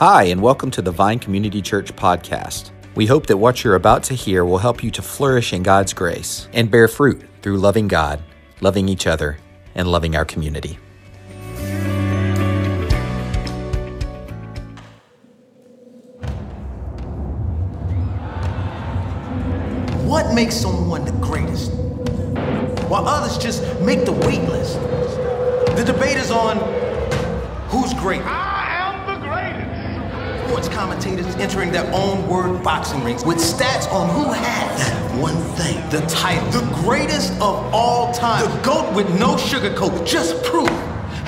Hi, 0.00 0.22
and 0.22 0.40
welcome 0.40 0.70
to 0.70 0.80
the 0.80 0.90
Vine 0.90 1.18
Community 1.18 1.60
Church 1.60 1.94
podcast. 1.94 2.70
We 2.94 3.04
hope 3.04 3.26
that 3.26 3.36
what 3.36 3.62
you're 3.62 3.74
about 3.74 4.02
to 4.04 4.14
hear 4.14 4.46
will 4.46 4.56
help 4.56 4.82
you 4.82 4.90
to 4.92 5.02
flourish 5.02 5.52
in 5.52 5.62
God's 5.62 5.92
grace 5.92 6.48
and 6.54 6.70
bear 6.70 6.88
fruit 6.88 7.22
through 7.42 7.58
loving 7.58 7.86
God, 7.86 8.22
loving 8.62 8.88
each 8.88 9.06
other, 9.06 9.36
and 9.74 9.86
loving 9.86 10.16
our 10.16 10.24
community. 10.24 10.78
What 20.06 20.32
makes 20.32 20.56
someone 20.56 21.04
the 21.04 21.12
greatest? 21.20 21.72
While 22.88 23.06
others 23.06 23.36
just 23.36 23.62
make 23.82 24.06
the 24.06 24.12
wait 24.12 24.40
list. 24.48 24.80
The 25.76 25.84
debate 25.84 26.16
is 26.16 26.30
on 26.30 26.56
who's 27.68 27.92
great. 27.92 28.22
I 28.24 28.64
am 28.70 29.06
the 29.06 29.26
greatest. 29.26 29.60
Sports 30.50 30.68
commentators 30.68 31.32
entering 31.36 31.70
their 31.70 31.88
own 31.94 32.26
word 32.26 32.60
boxing 32.64 33.04
rings 33.04 33.24
with 33.24 33.38
stats 33.38 33.86
on 33.92 34.08
who 34.10 34.32
has 34.32 34.80
that 34.80 35.20
one 35.20 35.36
thing, 35.54 35.78
the 35.90 36.04
title, 36.08 36.44
the 36.50 36.66
greatest 36.82 37.32
of 37.34 37.72
all 37.72 38.12
time, 38.12 38.42
the 38.42 38.62
GOAT 38.62 38.92
with 38.92 39.08
no 39.20 39.36
sugarcoat, 39.36 40.04
just 40.04 40.42
proof. 40.42 40.68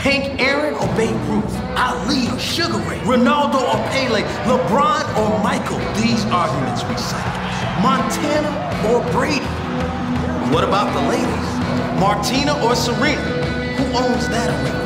Hank 0.03 0.41
Aaron 0.41 0.75
or 0.75 0.89
Babe 0.97 1.15
Ruth, 1.29 1.57
Ali 1.79 2.27
or 2.35 2.39
Sugar 2.41 2.79
Ray, 2.79 2.99
Ronaldo 3.07 3.63
or 3.63 3.79
Pele, 3.95 4.23
LeBron 4.51 5.07
or 5.16 5.41
Michael. 5.41 5.79
These 6.02 6.25
arguments 6.25 6.83
recycle. 6.83 7.80
Montana 7.80 8.51
or 8.91 9.09
Brady. 9.13 9.47
What 10.52 10.65
about 10.65 10.93
the 10.99 11.09
ladies? 11.09 12.01
Martina 12.01 12.61
or 12.66 12.75
Serena? 12.75 13.23
Who 13.77 13.85
owns 13.97 14.27
that 14.30 14.51
arena? 14.51 14.83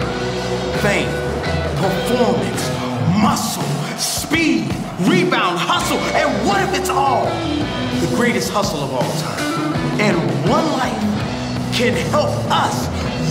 Fame, 0.83 1.09
performance, 1.81 2.76
muscle, 3.17 3.63
speed, 3.99 4.69
rebound, 5.01 5.59
hustle, 5.59 5.99
and 6.15 6.47
what 6.47 6.61
if 6.69 6.79
it's 6.79 6.91
all 6.91 7.25
the 7.25 8.17
greatest 8.17 8.51
hustle 8.51 8.81
of 8.81 8.93
all 8.93 9.13
time? 9.21 10.01
And 10.01 10.17
one 10.49 10.67
life 10.73 11.75
can 11.75 11.95
help 12.11 12.31
us 12.51 12.87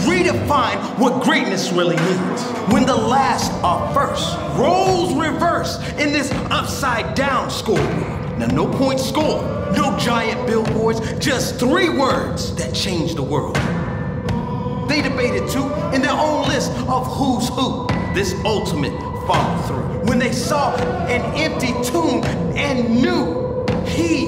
redefine 0.05 0.77
what 0.99 1.23
greatness 1.23 1.71
really 1.71 1.95
means. 1.95 2.43
When 2.71 2.85
the 2.85 2.95
last 2.95 3.51
are 3.63 3.93
first, 3.93 4.37
roles 4.57 5.13
reverse 5.13 5.77
in 5.99 6.11
this 6.11 6.31
upside 6.49 7.15
down 7.15 7.49
scoreboard. 7.49 8.39
Now, 8.39 8.47
no 8.47 8.67
point 8.67 8.99
score, 8.99 9.41
no 9.75 9.97
giant 9.97 10.45
billboards, 10.47 10.99
just 11.19 11.59
three 11.59 11.89
words 11.89 12.55
that 12.55 12.73
changed 12.73 13.17
the 13.17 13.23
world. 13.23 13.55
They 14.89 15.01
debated 15.01 15.49
too 15.49 15.65
in 15.93 16.01
their 16.01 16.11
own 16.11 16.47
list 16.47 16.71
of 16.87 17.07
who's 17.07 17.47
who. 17.49 17.87
This 18.13 18.33
ultimate 18.45 18.93
follow 19.27 19.61
through. 19.63 20.09
When 20.09 20.19
they 20.19 20.31
saw 20.31 20.75
an 21.07 21.21
empty 21.35 21.73
tomb 21.83 22.23
and 22.55 23.01
knew 23.01 23.65
he 23.87 24.25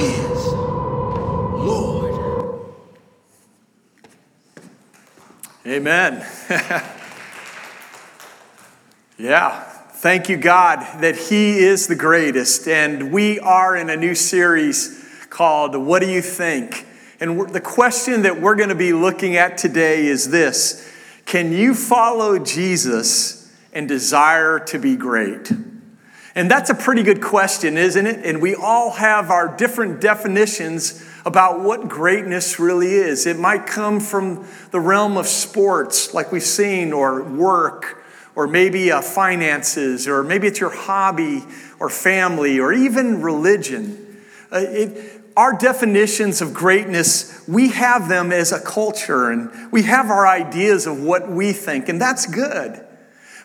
is 0.00 0.46
Lord. 0.46 2.08
Amen. 5.66 6.26
yeah. 9.18 9.64
Thank 9.98 10.28
you, 10.28 10.36
God, 10.36 11.00
that 11.00 11.16
He 11.16 11.58
is 11.58 11.88
the 11.88 11.96
greatest. 11.96 12.68
And 12.68 13.12
we 13.12 13.40
are 13.40 13.76
in 13.76 13.90
a 13.90 13.96
new 13.96 14.14
series 14.14 15.04
called 15.28 15.74
What 15.76 16.02
Do 16.02 16.08
You 16.08 16.22
Think? 16.22 16.86
And 17.20 17.48
the 17.50 17.60
question 17.60 18.22
that 18.22 18.40
we're 18.40 18.54
going 18.54 18.68
to 18.68 18.76
be 18.76 18.92
looking 18.92 19.36
at 19.36 19.58
today 19.58 20.06
is 20.06 20.30
this 20.30 20.88
Can 21.26 21.52
you 21.52 21.74
follow 21.74 22.38
Jesus 22.38 23.37
and 23.72 23.88
desire 23.88 24.58
to 24.60 24.78
be 24.78 24.96
great? 24.96 25.50
And 26.34 26.48
that's 26.48 26.70
a 26.70 26.74
pretty 26.74 27.02
good 27.02 27.20
question, 27.20 27.76
isn't 27.76 28.06
it? 28.06 28.24
And 28.24 28.40
we 28.40 28.54
all 28.54 28.92
have 28.92 29.30
our 29.30 29.56
different 29.56 30.00
definitions 30.00 31.04
about 31.26 31.60
what 31.60 31.88
greatness 31.88 32.60
really 32.60 32.94
is. 32.94 33.26
It 33.26 33.38
might 33.38 33.66
come 33.66 33.98
from 33.98 34.46
the 34.70 34.78
realm 34.78 35.16
of 35.16 35.26
sports, 35.26 36.14
like 36.14 36.30
we've 36.30 36.42
seen, 36.42 36.92
or 36.92 37.24
work, 37.24 38.04
or 38.36 38.46
maybe 38.46 38.92
uh, 38.92 39.00
finances, 39.00 40.06
or 40.06 40.22
maybe 40.22 40.46
it's 40.46 40.60
your 40.60 40.70
hobby, 40.70 41.44
or 41.80 41.90
family, 41.90 42.60
or 42.60 42.72
even 42.72 43.20
religion. 43.20 44.22
Uh, 44.52 44.58
it, 44.60 45.22
our 45.36 45.58
definitions 45.58 46.40
of 46.40 46.54
greatness, 46.54 47.46
we 47.48 47.70
have 47.70 48.08
them 48.08 48.32
as 48.32 48.52
a 48.52 48.60
culture, 48.60 49.30
and 49.30 49.72
we 49.72 49.82
have 49.82 50.08
our 50.10 50.26
ideas 50.26 50.86
of 50.86 51.02
what 51.02 51.28
we 51.28 51.52
think, 51.52 51.88
and 51.88 52.00
that's 52.00 52.26
good. 52.26 52.84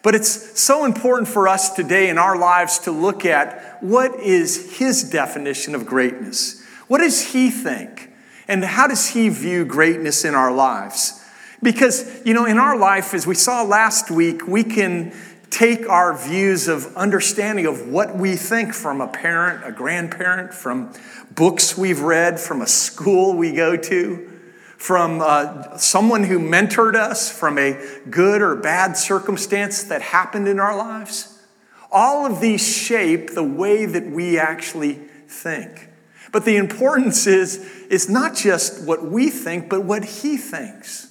But 0.03 0.15
it's 0.15 0.59
so 0.59 0.83
important 0.83 1.29
for 1.29 1.47
us 1.47 1.69
today 1.71 2.09
in 2.09 2.17
our 2.17 2.37
lives 2.37 2.77
to 2.79 2.91
look 2.91 3.25
at 3.25 3.81
what 3.81 4.19
is 4.19 4.77
his 4.77 5.09
definition 5.09 5.73
of 5.73 5.85
greatness. 5.85 6.61
What 6.87 6.99
does 6.99 7.31
he 7.31 7.49
think? 7.49 8.11
And 8.47 8.63
how 8.65 8.87
does 8.87 9.07
he 9.07 9.29
view 9.29 9.63
greatness 9.63 10.25
in 10.25 10.35
our 10.35 10.51
lives? 10.51 11.25
Because, 11.63 12.21
you 12.25 12.33
know, 12.33 12.45
in 12.45 12.57
our 12.59 12.77
life, 12.77 13.13
as 13.13 13.25
we 13.25 13.35
saw 13.35 13.63
last 13.63 14.11
week, 14.11 14.45
we 14.45 14.65
can 14.65 15.13
take 15.49 15.87
our 15.87 16.17
views 16.17 16.67
of 16.67 16.93
understanding 16.97 17.65
of 17.65 17.87
what 17.87 18.17
we 18.17 18.35
think 18.35 18.73
from 18.73 18.99
a 18.99 19.07
parent, 19.07 19.65
a 19.65 19.71
grandparent, 19.71 20.53
from 20.53 20.91
books 21.33 21.77
we've 21.77 22.01
read, 22.01 22.39
from 22.39 22.61
a 22.61 22.67
school 22.67 23.37
we 23.37 23.53
go 23.53 23.77
to, 23.77 24.32
from 24.83 25.21
uh, 25.21 25.77
someone 25.77 26.25
who 26.25 26.37
mentored 26.37 26.93
us, 26.93 27.31
from 27.31 27.57
a 27.57 27.81
good 28.09 28.41
or 28.41 28.53
bad 28.53 28.97
circumstance 28.97 29.83
that 29.83 30.01
happened 30.01 30.45
in 30.45 30.59
our 30.59 30.75
lives. 30.75 31.39
All 31.89 32.25
of 32.25 32.41
these 32.41 32.67
shape 32.67 33.29
the 33.29 33.45
way 33.45 33.85
that 33.85 34.05
we 34.07 34.37
actually 34.37 34.95
think. 35.25 35.87
But 36.33 36.43
the 36.43 36.57
importance 36.57 37.27
is, 37.27 37.59
is 37.89 38.09
not 38.09 38.35
just 38.35 38.85
what 38.85 39.05
we 39.05 39.29
think, 39.29 39.69
but 39.69 39.85
what 39.85 40.03
he 40.03 40.35
thinks. 40.35 41.07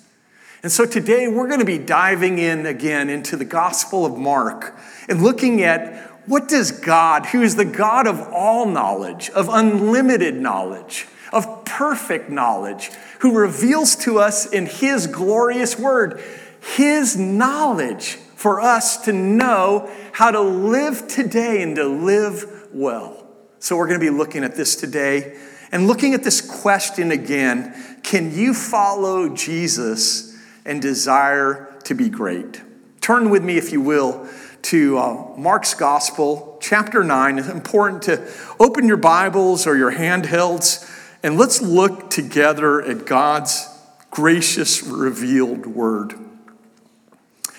And 0.62 0.70
so 0.70 0.84
today 0.84 1.26
we're 1.26 1.48
going 1.48 1.60
to 1.60 1.64
be 1.64 1.78
diving 1.78 2.36
in 2.36 2.66
again 2.66 3.08
into 3.08 3.38
the 3.38 3.46
Gospel 3.46 4.04
of 4.04 4.18
Mark 4.18 4.78
and 5.08 5.22
looking 5.22 5.62
at 5.62 6.10
what 6.26 6.46
does 6.46 6.72
God, 6.72 7.24
who 7.24 7.40
is 7.40 7.56
the 7.56 7.64
God 7.64 8.06
of 8.06 8.20
all 8.34 8.66
knowledge, 8.66 9.30
of 9.30 9.48
unlimited 9.48 10.38
knowledge, 10.38 11.06
of 11.32 11.64
perfect 11.64 12.30
knowledge, 12.30 12.90
who 13.20 13.38
reveals 13.38 13.96
to 13.96 14.18
us 14.18 14.46
in 14.46 14.66
his 14.66 15.06
glorious 15.06 15.78
word 15.78 16.22
his 16.62 17.16
knowledge 17.16 18.14
for 18.36 18.60
us 18.60 19.04
to 19.04 19.12
know 19.12 19.90
how 20.12 20.30
to 20.30 20.40
live 20.40 21.08
today 21.08 21.62
and 21.62 21.76
to 21.76 21.84
live 21.84 22.68
well. 22.72 23.26
So 23.58 23.76
we're 23.76 23.88
going 23.88 24.00
to 24.00 24.04
be 24.04 24.16
looking 24.16 24.44
at 24.44 24.54
this 24.54 24.76
today 24.76 25.36
and 25.70 25.86
looking 25.86 26.14
at 26.14 26.22
this 26.22 26.40
question 26.40 27.10
again 27.10 27.74
can 28.02 28.34
you 28.34 28.52
follow 28.52 29.28
Jesus 29.28 30.36
and 30.64 30.82
desire 30.82 31.72
to 31.84 31.94
be 31.94 32.08
great? 32.08 32.60
Turn 33.00 33.30
with 33.30 33.44
me, 33.44 33.56
if 33.56 33.70
you 33.70 33.80
will, 33.80 34.28
to 34.62 34.98
uh, 34.98 35.36
Mark's 35.36 35.74
Gospel, 35.74 36.58
chapter 36.60 37.04
9. 37.04 37.38
It's 37.38 37.48
important 37.48 38.02
to 38.02 38.28
open 38.58 38.88
your 38.88 38.96
Bibles 38.96 39.68
or 39.68 39.76
your 39.76 39.92
handhelds 39.92 40.88
and 41.22 41.38
let's 41.38 41.62
look 41.62 42.10
together 42.10 42.82
at 42.82 43.06
God's 43.06 43.68
gracious 44.10 44.82
revealed 44.82 45.66
word. 45.66 46.14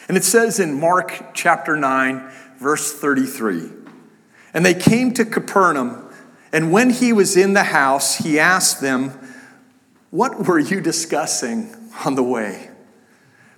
And 0.08 0.18
it 0.18 0.24
says 0.24 0.60
in 0.60 0.80
Mark 0.80 1.34
chapter 1.34 1.78
9, 1.78 2.30
verse 2.58 2.94
33 2.94 3.70
And 4.54 4.66
they 4.66 4.74
came 4.74 5.14
to 5.14 5.26
Capernaum, 5.26 6.10
and 6.52 6.72
when 6.72 6.90
he 6.90 7.14
was 7.14 7.38
in 7.38 7.54
the 7.54 7.64
house, 7.64 8.18
he 8.18 8.40
asked 8.40 8.82
them, 8.82 9.12
What 10.12 10.46
were 10.46 10.60
you 10.60 10.82
discussing 10.82 11.74
on 12.06 12.16
the 12.16 12.24
way? 12.24 12.70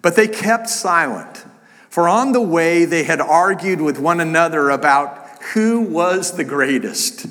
But 0.02 0.16
they 0.16 0.28
kept 0.28 0.70
silent, 0.70 1.44
for 1.90 2.08
on 2.08 2.32
the 2.32 2.42
way 2.42 2.86
they 2.86 3.04
had 3.04 3.20
argued 3.20 3.82
with 3.82 4.00
one 4.00 4.20
another 4.20 4.70
about 4.70 5.42
who 5.54 5.82
was 5.82 6.38
the 6.38 6.44
greatest. 6.44 7.26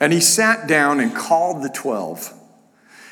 And 0.00 0.12
he 0.12 0.20
sat 0.20 0.68
down 0.68 1.00
and 1.00 1.14
called 1.14 1.62
the 1.62 1.68
twelve. 1.68 2.32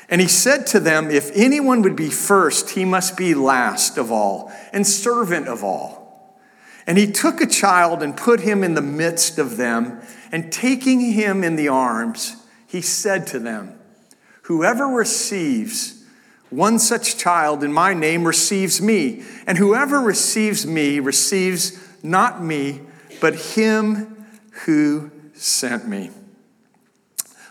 And 0.09 0.21
he 0.21 0.27
said 0.27 0.65
to 0.67 0.79
them, 0.79 1.11
If 1.11 1.31
anyone 1.35 1.81
would 1.81 1.95
be 1.95 2.09
first, 2.09 2.71
he 2.71 2.85
must 2.85 3.17
be 3.17 3.33
last 3.33 3.97
of 3.97 4.11
all 4.11 4.51
and 4.71 4.87
servant 4.87 5.47
of 5.47 5.63
all. 5.63 6.39
And 6.85 6.97
he 6.97 7.11
took 7.11 7.41
a 7.41 7.47
child 7.47 8.01
and 8.01 8.15
put 8.15 8.39
him 8.39 8.63
in 8.63 8.73
the 8.73 8.81
midst 8.81 9.37
of 9.37 9.57
them, 9.57 10.01
and 10.31 10.51
taking 10.51 11.01
him 11.01 11.43
in 11.43 11.57
the 11.57 11.67
arms, 11.67 12.37
he 12.65 12.81
said 12.81 13.27
to 13.27 13.39
them, 13.39 13.77
Whoever 14.43 14.85
receives 14.85 16.05
one 16.49 16.79
such 16.79 17.17
child 17.17 17.61
in 17.61 17.73
my 17.73 17.93
name 17.93 18.25
receives 18.25 18.81
me, 18.81 19.25
and 19.45 19.57
whoever 19.57 19.99
receives 19.99 20.65
me 20.65 21.01
receives 21.01 21.77
not 22.01 22.41
me, 22.41 22.81
but 23.19 23.35
him 23.35 24.25
who 24.65 25.11
sent 25.33 25.85
me. 25.85 26.11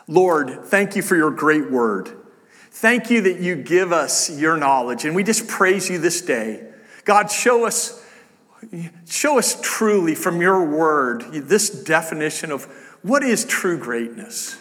Lord, 0.09 0.65
thank 0.65 0.97
you 0.97 1.03
for 1.03 1.17
your 1.17 1.31
great 1.31 1.71
word. 1.71 2.11
Thank 2.71 3.11
you 3.11 3.23
that 3.23 3.41
you 3.41 3.57
give 3.57 3.93
us 3.93 4.31
your 4.31 4.57
knowledge, 4.57 5.05
and 5.05 5.17
we 5.17 5.25
just 5.25 5.49
praise 5.49 5.89
you 5.89 5.99
this 5.99 6.21
day. 6.21 6.69
God, 7.05 7.31
show 7.31 7.67
us 7.67 8.03
show 9.07 9.39
us 9.39 9.61
truly 9.61 10.15
from 10.15 10.41
your 10.41 10.65
word 10.65 11.23
this 11.31 11.71
definition 11.71 12.51
of 12.51 12.65
what 13.03 13.23
is 13.23 13.45
true 13.45 13.79
greatness. 13.79 14.59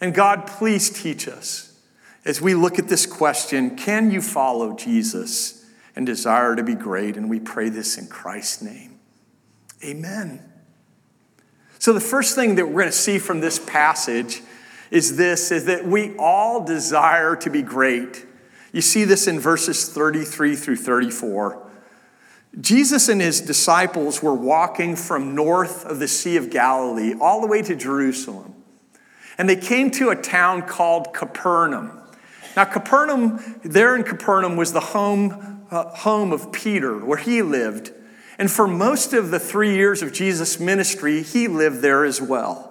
And 0.00 0.14
God, 0.14 0.46
please 0.46 0.90
teach 0.90 1.28
us 1.28 1.78
as 2.24 2.40
we 2.40 2.54
look 2.54 2.78
at 2.78 2.88
this 2.88 3.06
question 3.06 3.76
can 3.76 4.10
you 4.10 4.20
follow 4.20 4.76
Jesus 4.76 5.64
and 5.96 6.06
desire 6.06 6.56
to 6.56 6.62
be 6.62 6.74
great? 6.74 7.16
And 7.16 7.28
we 7.28 7.40
pray 7.40 7.68
this 7.68 7.98
in 7.98 8.06
Christ's 8.06 8.62
name. 8.62 8.98
Amen. 9.84 10.42
So, 11.78 11.92
the 11.92 12.00
first 12.00 12.34
thing 12.34 12.56
that 12.56 12.66
we're 12.66 12.82
going 12.82 12.86
to 12.86 12.92
see 12.92 13.18
from 13.18 13.40
this 13.40 13.58
passage 13.58 14.42
is 14.90 15.16
this 15.16 15.50
is 15.50 15.66
that 15.66 15.86
we 15.86 16.16
all 16.16 16.64
desire 16.64 17.36
to 17.36 17.50
be 17.50 17.62
great. 17.62 18.26
You 18.72 18.80
see 18.80 19.04
this 19.04 19.26
in 19.26 19.40
verses 19.40 19.88
33 19.88 20.56
through 20.56 20.76
34. 20.76 21.70
Jesus 22.60 23.08
and 23.08 23.20
his 23.20 23.40
disciples 23.40 24.22
were 24.22 24.34
walking 24.34 24.96
from 24.96 25.34
north 25.34 25.84
of 25.84 26.00
the 26.00 26.08
Sea 26.08 26.36
of 26.36 26.50
Galilee 26.50 27.14
all 27.20 27.40
the 27.40 27.46
way 27.46 27.62
to 27.62 27.76
Jerusalem. 27.76 28.54
And 29.38 29.48
they 29.48 29.56
came 29.56 29.90
to 29.92 30.10
a 30.10 30.16
town 30.16 30.62
called 30.62 31.14
Capernaum. 31.14 31.96
Now, 32.56 32.64
Capernaum, 32.64 33.60
there 33.62 33.94
in 33.94 34.02
Capernaum, 34.02 34.56
was 34.56 34.72
the 34.72 34.80
home, 34.80 35.64
uh, 35.70 35.84
home 35.90 36.32
of 36.32 36.50
Peter, 36.50 36.98
where 36.98 37.18
he 37.18 37.40
lived. 37.40 37.92
And 38.38 38.50
for 38.50 38.66
most 38.66 39.12
of 39.12 39.30
the 39.30 39.38
three 39.38 39.74
years 39.76 40.02
of 40.02 40.12
Jesus' 40.12 40.58
ministry, 40.58 41.22
he 41.22 41.46
lived 41.46 41.80
there 41.80 42.04
as 42.04 42.20
well. 42.20 42.69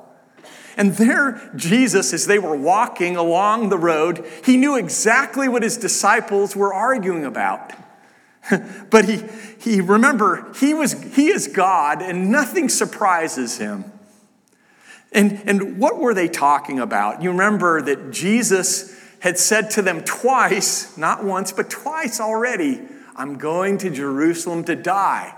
And 0.79 0.93
there, 0.93 1.51
Jesus, 1.57 2.13
as 2.13 2.25
they 2.25 2.39
were 2.39 2.55
walking 2.55 3.17
along 3.17 3.67
the 3.67 3.77
road, 3.77 4.25
he 4.45 4.55
knew 4.55 4.77
exactly 4.77 5.49
what 5.49 5.61
his 5.61 5.75
disciples 5.75 6.55
were 6.55 6.73
arguing 6.73 7.25
about. 7.25 7.73
but 8.89 9.03
he, 9.03 9.25
he 9.59 9.81
remember, 9.81 10.49
he, 10.55 10.73
was, 10.73 10.93
he 11.13 11.27
is 11.27 11.49
God 11.49 12.01
and 12.01 12.31
nothing 12.31 12.69
surprises 12.69 13.57
him. 13.57 13.91
And, 15.11 15.41
and 15.45 15.79
what 15.79 15.99
were 15.99 16.13
they 16.13 16.29
talking 16.29 16.79
about? 16.79 17.21
You 17.21 17.31
remember 17.31 17.81
that 17.81 18.11
Jesus 18.11 18.97
had 19.19 19.37
said 19.37 19.71
to 19.71 19.81
them 19.81 20.01
twice, 20.05 20.97
not 20.97 21.25
once, 21.25 21.51
but 21.51 21.69
twice 21.69 22.21
already, 22.21 22.79
I'm 23.17 23.37
going 23.37 23.79
to 23.79 23.89
Jerusalem 23.89 24.63
to 24.63 24.77
die. 24.77 25.35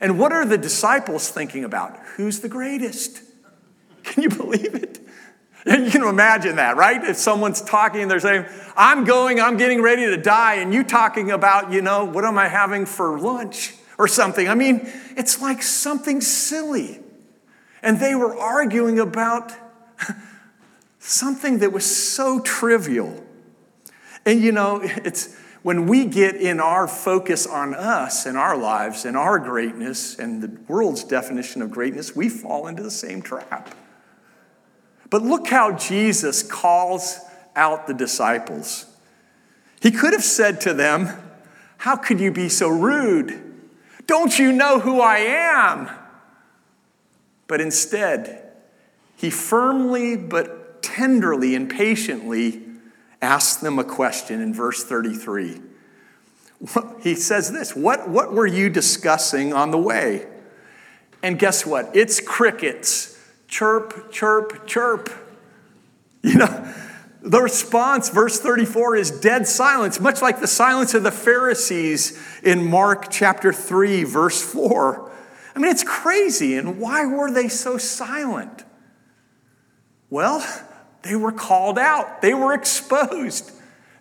And 0.00 0.18
what 0.18 0.32
are 0.32 0.44
the 0.44 0.58
disciples 0.58 1.28
thinking 1.28 1.62
about? 1.62 1.96
Who's 2.16 2.40
the 2.40 2.48
greatest? 2.48 3.29
Can 4.14 4.22
you 4.22 4.28
believe 4.28 4.74
it? 4.74 5.00
You 5.66 5.90
can 5.90 6.02
imagine 6.02 6.56
that, 6.56 6.78
right? 6.78 7.04
If 7.04 7.16
someone's 7.16 7.60
talking 7.60 8.00
and 8.00 8.10
they're 8.10 8.18
saying, 8.18 8.46
I'm 8.78 9.04
going, 9.04 9.40
I'm 9.40 9.58
getting 9.58 9.82
ready 9.82 10.06
to 10.06 10.16
die, 10.16 10.54
and 10.54 10.72
you 10.72 10.82
talking 10.82 11.30
about, 11.30 11.70
you 11.70 11.82
know, 11.82 12.06
what 12.06 12.24
am 12.24 12.38
I 12.38 12.48
having 12.48 12.86
for 12.86 13.20
lunch 13.20 13.74
or 14.00 14.08
something. 14.08 14.48
I 14.48 14.54
mean, 14.54 14.90
it's 15.18 15.42
like 15.42 15.62
something 15.62 16.22
silly. 16.22 17.00
And 17.82 18.00
they 18.00 18.14
were 18.14 18.34
arguing 18.34 18.98
about 18.98 19.52
something 20.98 21.58
that 21.58 21.70
was 21.70 21.84
so 21.84 22.40
trivial. 22.40 23.22
And 24.24 24.40
you 24.40 24.52
know, 24.52 24.80
it's 24.82 25.36
when 25.62 25.86
we 25.86 26.06
get 26.06 26.36
in 26.36 26.60
our 26.60 26.88
focus 26.88 27.46
on 27.46 27.74
us 27.74 28.24
and 28.24 28.38
our 28.38 28.56
lives 28.56 29.04
and 29.04 29.18
our 29.18 29.38
greatness 29.38 30.18
and 30.18 30.42
the 30.42 30.58
world's 30.66 31.04
definition 31.04 31.60
of 31.60 31.70
greatness, 31.70 32.16
we 32.16 32.30
fall 32.30 32.66
into 32.66 32.82
the 32.82 32.90
same 32.90 33.20
trap. 33.20 33.74
But 35.10 35.22
look 35.22 35.48
how 35.48 35.72
Jesus 35.72 36.42
calls 36.44 37.18
out 37.56 37.88
the 37.88 37.94
disciples. 37.94 38.86
He 39.82 39.90
could 39.90 40.12
have 40.12 40.24
said 40.24 40.60
to 40.62 40.72
them, 40.72 41.08
How 41.78 41.96
could 41.96 42.20
you 42.20 42.30
be 42.30 42.48
so 42.48 42.68
rude? 42.68 43.42
Don't 44.06 44.38
you 44.38 44.52
know 44.52 44.78
who 44.78 45.00
I 45.00 45.18
am? 45.18 45.90
But 47.48 47.60
instead, 47.60 48.52
he 49.16 49.30
firmly 49.30 50.16
but 50.16 50.82
tenderly 50.82 51.54
and 51.54 51.68
patiently 51.68 52.62
asks 53.20 53.60
them 53.60 53.78
a 53.78 53.84
question 53.84 54.40
in 54.40 54.54
verse 54.54 54.84
33. 54.84 55.60
He 57.02 57.14
says 57.14 57.50
this 57.50 57.74
What, 57.74 58.08
what 58.08 58.32
were 58.32 58.46
you 58.46 58.70
discussing 58.70 59.52
on 59.52 59.72
the 59.72 59.78
way? 59.78 60.26
And 61.22 61.38
guess 61.38 61.66
what? 61.66 61.90
It's 61.94 62.20
crickets 62.20 63.19
chirp, 63.50 64.10
chirp, 64.10 64.66
chirp. 64.66 65.10
You 66.22 66.36
know, 66.36 66.74
the 67.22 67.40
response, 67.42 68.08
verse 68.08 68.40
34, 68.40 68.96
is 68.96 69.10
dead 69.10 69.46
silence, 69.46 70.00
much 70.00 70.22
like 70.22 70.40
the 70.40 70.46
silence 70.46 70.94
of 70.94 71.02
the 71.02 71.10
Pharisees 71.10 72.18
in 72.42 72.64
Mark 72.64 73.10
chapter 73.10 73.52
3, 73.52 74.04
verse 74.04 74.40
4. 74.40 75.10
I 75.54 75.58
mean, 75.58 75.70
it's 75.70 75.84
crazy. 75.84 76.56
And 76.56 76.78
why 76.78 77.04
were 77.04 77.30
they 77.30 77.48
so 77.48 77.76
silent? 77.76 78.64
Well, 80.08 80.46
they 81.02 81.16
were 81.16 81.32
called 81.32 81.78
out, 81.78 82.22
they 82.22 82.34
were 82.34 82.54
exposed. 82.54 83.52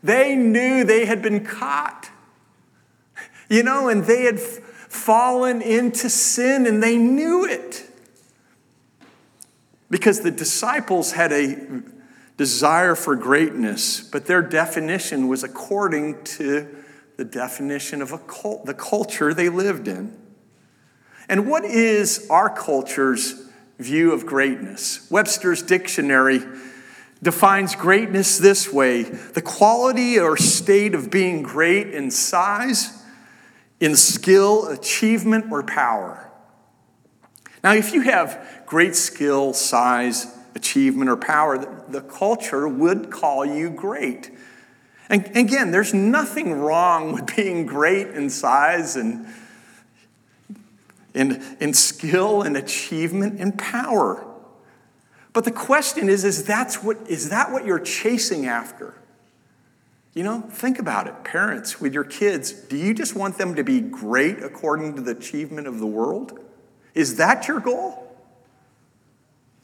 They 0.02 0.36
knew 0.36 0.86
they 0.86 1.06
had 1.06 1.22
been 1.22 1.44
caught. 1.44 2.10
You 3.50 3.64
know, 3.64 3.90
and 3.90 4.06
they 4.06 4.24
had 4.24 4.40
fallen 4.40 5.62
into 5.62 6.10
sin 6.10 6.66
and 6.68 6.82
they 6.82 6.98
knew 6.98 7.46
it. 7.46 7.89
Because 9.90 10.22
the 10.22 10.32
disciples 10.32 11.14
had 11.14 11.32
a 11.32 11.82
desire 12.38 12.96
for 12.96 13.16
greatness, 13.16 14.02
but 14.02 14.26
their 14.26 14.42
definition 14.42 15.28
was 15.28 15.44
according 15.44 16.24
to 16.24 16.68
the 17.18 17.26
definition 17.26 18.02
of 18.02 18.14
a 18.14 18.18
cult, 18.18 18.66
the 18.66 18.74
culture 18.74 19.34
they 19.34 19.50
lived 19.50 19.88
in. 19.88 20.18
And 21.28 21.50
what 21.50 21.66
is 21.66 22.28
our 22.30 22.50
culture's 22.50 23.50
view 23.78 24.14
of 24.14 24.26
greatness? 24.26 25.06
Webster's 25.12 25.62
dictionary 25.62 26.42
defines 27.22 27.76
greatness 27.76 28.38
this 28.38 28.72
way 28.72 29.04
the 29.04 29.42
quality 29.42 30.18
or 30.18 30.38
state 30.38 30.96
of 30.96 31.12
being 31.12 31.44
great 31.44 31.94
in 31.94 32.10
size, 32.10 33.04
in 33.80 33.96
skill, 33.96 34.68
achievement, 34.68 35.52
or 35.52 35.62
power. 35.62 36.29
Now, 37.64 37.74
if 37.74 37.94
you 37.94 38.02
have 38.02 38.64
great 38.66 38.96
skill, 38.96 39.54
size, 39.54 40.28
achievement, 40.56 41.10
or 41.10 41.18
power, 41.18 41.84
the 41.88 42.02
culture 42.02 42.68
would 42.68 43.12
call 43.12 43.46
you 43.46 43.70
great. 43.70 44.32
And 45.10 45.26
again, 45.36 45.72
there's 45.72 45.94
nothing 45.94 46.54
wrong 46.54 47.14
with 47.14 47.36
being 47.36 47.66
great 47.66 48.08
in 48.08 48.30
size 48.30 48.96
and 48.96 49.28
in, 51.14 51.44
in 51.60 51.74
skill 51.74 52.44
and 52.44 52.56
achievement 52.56 53.40
and 53.40 53.58
power. 53.58 54.26
But 55.34 55.44
the 55.44 55.52
question 55.52 56.10
is, 56.10 56.24
is, 56.24 56.44
that's 56.44 56.84
what, 56.84 56.98
is 57.08 57.30
that 57.30 57.52
what 57.52 57.66
you're 57.66 57.80
chasing 57.80 58.46
after? 58.46 58.96
You 60.14 60.24
know, 60.24 60.42
think 60.42 60.80
about 60.80 61.08
it. 61.08 61.24
Parents, 61.24 61.80
with 61.80 61.94
your 61.94 62.04
kids, 62.04 62.52
do 62.52 62.78
you 62.78 62.94
just 62.94 63.16
want 63.16 63.38
them 63.38 63.56
to 63.56 63.64
be 63.64 63.80
great 63.80 64.42
according 64.44 64.96
to 64.96 65.02
the 65.02 65.12
achievement 65.12 65.68
of 65.68 65.80
the 65.80 65.88
world? 65.88 66.40
Is 66.94 67.18
that 67.18 67.48
your 67.48 67.60
goal? 67.60 68.06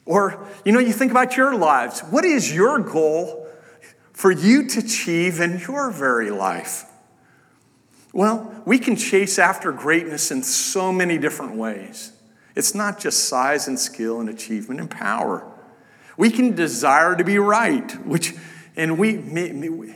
Or, 0.04 0.46
you 0.64 0.72
know, 0.72 0.78
you 0.78 0.92
think 0.92 1.10
about 1.10 1.36
your 1.36 1.56
lives. 1.56 2.00
What 2.00 2.24
is 2.24 2.54
your 2.54 2.78
goal 2.78 3.48
for 4.12 4.30
you 4.30 4.66
to 4.68 4.78
achieve 4.78 5.40
in 5.40 5.58
your 5.58 5.90
very 5.90 6.30
life? 6.30 6.84
Well, 8.12 8.62
we 8.64 8.78
can 8.78 8.96
chase 8.96 9.38
after 9.38 9.72
greatness 9.72 10.30
in 10.30 10.42
so 10.42 10.90
many 10.92 11.18
different 11.18 11.56
ways. 11.56 12.12
It's 12.54 12.74
not 12.74 12.98
just 12.98 13.28
size 13.28 13.68
and 13.68 13.78
skill 13.78 14.20
and 14.20 14.30
achievement 14.30 14.80
and 14.80 14.90
power. 14.90 15.46
We 16.16 16.30
can 16.30 16.54
desire 16.54 17.14
to 17.14 17.24
be 17.24 17.38
right, 17.38 18.06
which 18.06 18.34
and 18.76 18.98
we 18.98 19.14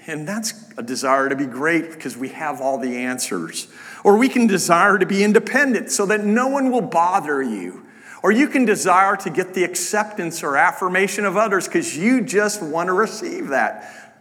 and 0.06 0.26
that's 0.26 0.54
a 0.78 0.82
desire 0.82 1.28
to 1.28 1.36
be 1.36 1.46
great 1.46 1.90
because 1.90 2.16
we 2.16 2.30
have 2.30 2.60
all 2.60 2.78
the 2.78 2.96
answers. 2.96 3.68
Or 4.02 4.16
we 4.16 4.28
can 4.28 4.46
desire 4.46 4.98
to 4.98 5.04
be 5.04 5.22
independent 5.22 5.90
so 5.90 6.06
that 6.06 6.24
no 6.24 6.48
one 6.48 6.70
will 6.70 6.80
bother 6.80 7.42
you. 7.42 7.86
Or 8.22 8.32
you 8.32 8.48
can 8.48 8.64
desire 8.64 9.16
to 9.16 9.30
get 9.30 9.54
the 9.54 9.64
acceptance 9.64 10.42
or 10.42 10.56
affirmation 10.56 11.24
of 11.24 11.36
others 11.36 11.66
because 11.66 11.96
you 11.96 12.22
just 12.22 12.62
want 12.62 12.88
to 12.88 12.92
receive 12.92 13.48
that. 13.48 14.16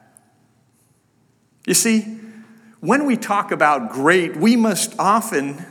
You 1.65 1.73
see, 1.73 2.01
when 2.81 3.05
we 3.05 3.15
talk 3.17 3.51
about 3.51 3.91
great, 3.91 4.35
we 4.35 4.55
must 4.55 4.97
often 4.99 5.65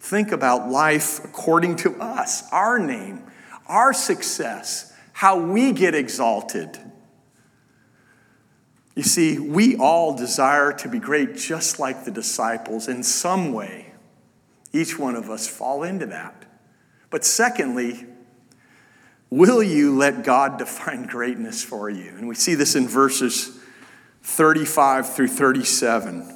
think 0.00 0.32
about 0.32 0.70
life 0.70 1.24
according 1.24 1.76
to 1.76 1.94
us, 2.00 2.50
our 2.52 2.78
name, 2.78 3.22
our 3.66 3.92
success, 3.92 4.92
how 5.12 5.38
we 5.38 5.72
get 5.72 5.94
exalted. 5.94 6.78
You 8.96 9.02
see, 9.02 9.38
we 9.38 9.76
all 9.76 10.16
desire 10.16 10.72
to 10.72 10.88
be 10.88 10.98
great 10.98 11.36
just 11.36 11.78
like 11.78 12.04
the 12.04 12.10
disciples 12.10 12.88
in 12.88 13.02
some 13.02 13.52
way. 13.52 13.92
Each 14.72 14.98
one 14.98 15.14
of 15.14 15.30
us 15.30 15.46
fall 15.46 15.82
into 15.82 16.06
that. 16.06 16.46
But 17.10 17.22
secondly, 17.24 18.06
will 19.30 19.62
you 19.62 19.94
let 19.94 20.24
God 20.24 20.58
define 20.58 21.06
greatness 21.06 21.62
for 21.62 21.90
you? 21.90 22.14
And 22.16 22.26
we 22.26 22.34
see 22.34 22.54
this 22.54 22.74
in 22.74 22.88
verses 22.88 23.58
35 24.22 25.14
through 25.14 25.28
37. 25.28 26.32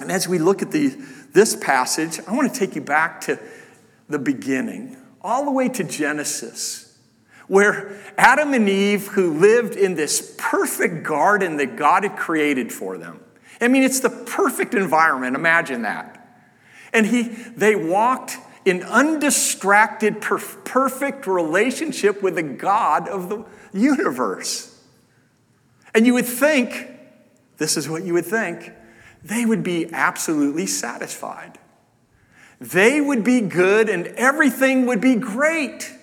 And 0.00 0.10
as 0.10 0.26
we 0.26 0.38
look 0.38 0.62
at 0.62 0.72
the, 0.72 0.88
this 1.32 1.54
passage, 1.54 2.18
I 2.26 2.34
want 2.34 2.52
to 2.52 2.58
take 2.58 2.74
you 2.74 2.82
back 2.82 3.20
to 3.22 3.38
the 4.08 4.18
beginning, 4.18 4.96
all 5.20 5.44
the 5.44 5.52
way 5.52 5.68
to 5.68 5.84
Genesis, 5.84 6.91
where 7.52 8.00
Adam 8.16 8.54
and 8.54 8.66
Eve, 8.66 9.08
who 9.08 9.34
lived 9.34 9.76
in 9.76 9.94
this 9.94 10.34
perfect 10.38 11.02
garden 11.02 11.58
that 11.58 11.76
God 11.76 12.02
had 12.02 12.16
created 12.16 12.72
for 12.72 12.96
them. 12.96 13.20
I 13.60 13.68
mean, 13.68 13.82
it's 13.82 14.00
the 14.00 14.08
perfect 14.08 14.72
environment, 14.72 15.36
imagine 15.36 15.82
that. 15.82 16.46
And 16.94 17.04
he, 17.04 17.24
they 17.24 17.76
walked 17.76 18.38
in 18.64 18.82
undistracted, 18.82 20.22
perfect 20.22 21.26
relationship 21.26 22.22
with 22.22 22.36
the 22.36 22.42
God 22.42 23.06
of 23.06 23.28
the 23.28 23.44
universe. 23.74 24.74
And 25.94 26.06
you 26.06 26.14
would 26.14 26.24
think, 26.24 26.88
this 27.58 27.76
is 27.76 27.86
what 27.86 28.02
you 28.02 28.14
would 28.14 28.24
think, 28.24 28.72
they 29.22 29.44
would 29.44 29.62
be 29.62 29.92
absolutely 29.92 30.64
satisfied. 30.64 31.58
They 32.62 32.98
would 32.98 33.24
be 33.24 33.42
good 33.42 33.90
and 33.90 34.06
everything 34.06 34.86
would 34.86 35.02
be 35.02 35.16
great. 35.16 35.98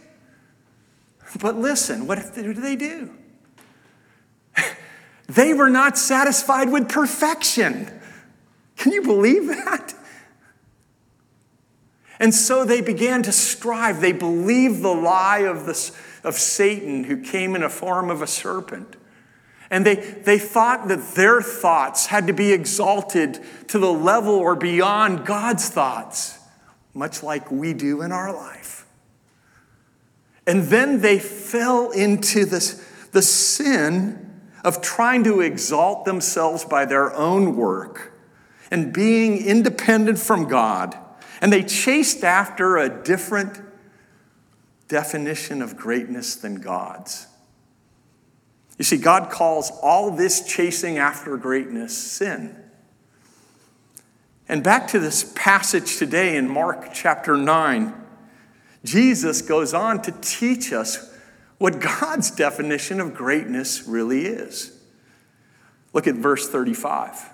But 1.38 1.57
listen, 1.57 2.07
what 2.07 2.17
did 2.33 2.57
they 2.57 2.75
do? 2.75 3.12
They 5.27 5.53
were 5.53 5.69
not 5.69 5.95
satisfied 5.98 6.71
with 6.71 6.89
perfection. 6.89 7.88
Can 8.77 8.91
you 8.91 9.03
believe 9.03 9.48
that? 9.48 9.93
And 12.19 12.33
so 12.33 12.65
they 12.65 12.81
began 12.81 13.21
to 13.24 13.31
strive. 13.31 14.01
They 14.01 14.12
believed 14.12 14.81
the 14.81 14.93
lie 14.93 15.39
of, 15.39 15.65
the, 15.65 15.91
of 16.27 16.33
Satan, 16.33 17.03
who 17.03 17.21
came 17.21 17.55
in 17.55 17.62
a 17.62 17.69
form 17.69 18.09
of 18.09 18.24
a 18.24 18.27
serpent. 18.27 18.95
And 19.69 19.86
they, 19.86 19.95
they 19.95 20.39
thought 20.39 20.88
that 20.88 21.13
their 21.13 21.43
thoughts 21.43 22.07
had 22.07 22.25
to 22.25 22.33
be 22.33 22.51
exalted 22.51 23.39
to 23.67 23.77
the 23.77 23.93
level 23.93 24.33
or 24.33 24.55
beyond 24.55 25.27
God's 25.27 25.69
thoughts, 25.69 26.39
much 26.95 27.21
like 27.21 27.51
we 27.51 27.74
do 27.74 28.01
in 28.01 28.12
our 28.12 28.33
life. 28.33 28.78
And 30.49 30.63
then 30.63 30.99
they 30.99 31.19
fell 31.19 31.91
into 31.91 32.43
this, 32.43 32.83
the 33.11 33.21
sin 33.21 34.41
of 34.65 34.81
trying 34.81 35.23
to 35.23 35.39
exalt 35.39 36.03
themselves 36.03 36.65
by 36.65 36.83
their 36.83 37.13
own 37.15 37.55
work 37.55 38.11
and 38.69 38.91
being 38.91 39.37
independent 39.45 40.19
from 40.19 40.49
God 40.49 40.97
and 41.41 41.53
they 41.53 41.63
chased 41.63 42.23
after 42.23 42.77
a 42.77 42.89
different 42.89 43.61
definition 44.87 45.61
of 45.61 45.77
greatness 45.77 46.35
than 46.35 46.55
God's. 46.55 47.27
You 48.77 48.85
see, 48.85 48.97
God 48.97 49.29
calls 49.29 49.71
all 49.81 50.11
this 50.11 50.45
chasing 50.45 50.97
after 50.97 51.37
greatness 51.37 51.95
sin. 51.95 52.55
And 54.47 54.63
back 54.63 54.87
to 54.89 54.99
this 54.99 55.31
passage 55.35 55.97
today 55.97 56.35
in 56.35 56.49
Mark 56.49 56.93
chapter 56.93 57.37
9, 57.37 57.93
Jesus 58.83 59.41
goes 59.41 59.74
on 59.74 60.01
to 60.03 60.12
teach 60.21 60.71
us 60.71 61.13
what 61.57 61.79
God's 61.79 62.31
definition 62.31 63.00
of 63.00 63.13
greatness 63.13 63.83
really 63.86 64.25
is. 64.25 64.77
Look 65.93 66.07
at 66.07 66.15
verse 66.15 66.48
35. 66.48 67.29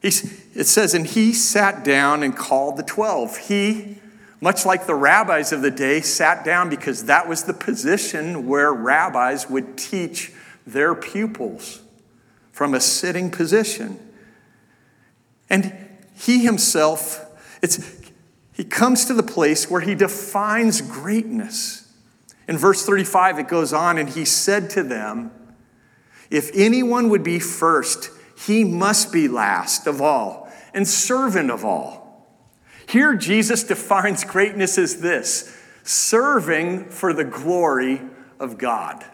He's, 0.00 0.56
it 0.56 0.64
says, 0.64 0.94
and 0.94 1.06
he 1.06 1.32
sat 1.32 1.84
down 1.84 2.22
and 2.22 2.36
called 2.36 2.76
the 2.76 2.82
12. 2.82 3.36
He, 3.38 3.98
much 4.40 4.66
like 4.66 4.86
the 4.86 4.94
rabbis 4.94 5.52
of 5.52 5.62
the 5.62 5.70
day, 5.70 6.00
sat 6.00 6.44
down 6.44 6.68
because 6.68 7.04
that 7.04 7.28
was 7.28 7.44
the 7.44 7.54
position 7.54 8.46
where 8.46 8.72
rabbis 8.72 9.48
would 9.48 9.76
teach 9.76 10.32
their 10.66 10.94
pupils 10.94 11.82
from 12.50 12.74
a 12.74 12.80
sitting 12.80 13.30
position. 13.30 13.98
And 15.48 15.72
he 16.14 16.44
himself, 16.44 17.24
it's, 17.62 18.01
he 18.52 18.64
comes 18.64 19.06
to 19.06 19.14
the 19.14 19.22
place 19.22 19.70
where 19.70 19.80
he 19.80 19.94
defines 19.94 20.80
greatness. 20.80 21.90
In 22.46 22.58
verse 22.58 22.84
35, 22.84 23.38
it 23.38 23.48
goes 23.48 23.72
on, 23.72 23.98
and 23.98 24.08
he 24.08 24.24
said 24.24 24.68
to 24.70 24.82
them, 24.82 25.30
If 26.30 26.50
anyone 26.54 27.08
would 27.08 27.22
be 27.22 27.38
first, 27.38 28.10
he 28.36 28.64
must 28.64 29.12
be 29.12 29.28
last 29.28 29.86
of 29.86 30.02
all 30.02 30.52
and 30.74 30.86
servant 30.86 31.50
of 31.50 31.64
all. 31.64 32.02
Here, 32.86 33.14
Jesus 33.14 33.64
defines 33.64 34.24
greatness 34.24 34.76
as 34.78 35.00
this 35.00 35.58
serving 35.84 36.90
for 36.90 37.12
the 37.12 37.24
glory 37.24 38.00
of 38.38 38.58
God. 38.58 39.04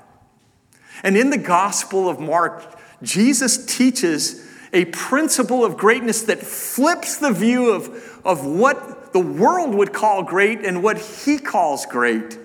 And 1.03 1.17
in 1.17 1.31
the 1.31 1.39
Gospel 1.39 2.09
of 2.09 2.19
Mark, 2.19 2.79
Jesus 3.03 3.65
teaches 3.65 4.45
a 4.73 4.87
principle 4.87 5.65
of 5.65 5.77
greatness 5.77 6.23
that 6.23 6.41
flips 6.41 7.17
the 7.17 7.33
view 7.33 7.71
of, 7.71 8.21
of 8.25 8.45
what 8.45 8.98
the 9.13 9.21
world 9.21 9.75
would 9.75 9.93
call 9.93 10.23
great 10.23 10.65
and 10.65 10.83
what 10.83 10.99
he 10.99 11.39
calls 11.39 11.87
great. 11.87 12.39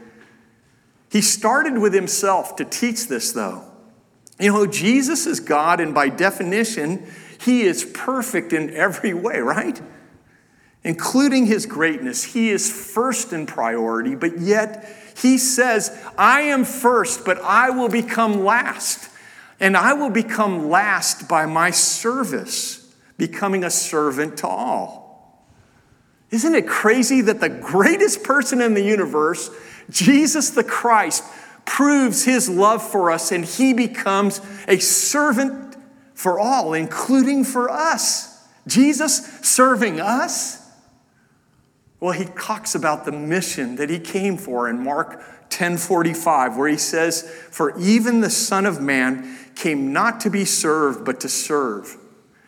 He 1.10 1.22
started 1.22 1.78
with 1.78 1.94
himself 1.94 2.56
to 2.56 2.66
teach 2.66 3.08
this, 3.08 3.32
though. 3.34 3.64
You 4.40 4.52
know, 4.52 4.66
Jesus 4.66 5.28
is 5.28 5.40
God, 5.40 5.80
and 5.80 5.94
by 5.94 6.10
definition, 6.10 7.06
he 7.40 7.64
is 7.64 7.84
perfect 7.84 8.52
in 8.54 8.72
every 8.72 9.14
way, 9.14 9.40
right? 9.40 9.80
Including 10.84 11.46
his 11.46 11.66
greatness. 11.66 12.24
He 12.24 12.50
is 12.50 12.72
first 12.72 13.32
in 13.32 13.46
priority, 13.46 14.16
but 14.16 14.40
yet 14.40 14.90
he 15.22 15.38
says, 15.38 15.96
I 16.18 16.42
am 16.42 16.66
first, 16.66 17.26
but 17.26 17.40
I 17.42 17.70
will 17.70 17.90
become 17.90 18.44
last. 18.44 19.10
And 19.60 19.78
I 19.78 19.94
will 19.94 20.10
become 20.10 20.70
last 20.70 21.30
by 21.30 21.46
my 21.46 21.72
service, 21.72 22.94
becoming 23.18 23.64
a 23.64 23.70
servant 23.70 24.38
to 24.38 24.48
all. 24.48 25.03
Isn't 26.34 26.56
it 26.56 26.68
crazy 26.68 27.22
that 27.22 27.40
the 27.40 27.48
greatest 27.48 28.24
person 28.24 28.60
in 28.60 28.74
the 28.74 28.82
universe, 28.82 29.52
Jesus 29.92 30.50
the 30.50 30.64
Christ, 30.64 31.24
proves 31.64 32.26
his 32.26 32.50
love 32.50 32.82
for 32.82 33.12
us 33.12 33.32
and 33.32 33.46
he 33.46 33.72
becomes 33.72 34.42
a 34.68 34.80
servant 34.80 35.78
for 36.16 36.40
all, 36.40 36.74
including 36.74 37.44
for 37.44 37.70
us. 37.70 38.48
Jesus 38.66 39.24
serving 39.44 40.00
us. 40.00 40.60
Well, 42.00 42.14
he 42.14 42.26
talks 42.26 42.74
about 42.74 43.06
the 43.06 43.12
mission 43.12 43.76
that 43.76 43.92
he 43.92 44.00
came 44.00 44.36
for 44.38 44.68
in 44.68 44.84
Mark 44.84 45.22
10:45 45.52 46.58
where 46.58 46.68
he 46.68 46.78
says, 46.78 47.30
"For 47.52 47.78
even 47.78 48.22
the 48.22 48.32
Son 48.32 48.66
of 48.66 48.82
man 48.82 49.38
came 49.54 49.94
not 49.94 50.20
to 50.22 50.32
be 50.32 50.46
served 50.46 51.06
but 51.06 51.20
to 51.20 51.30
serve 51.30 51.96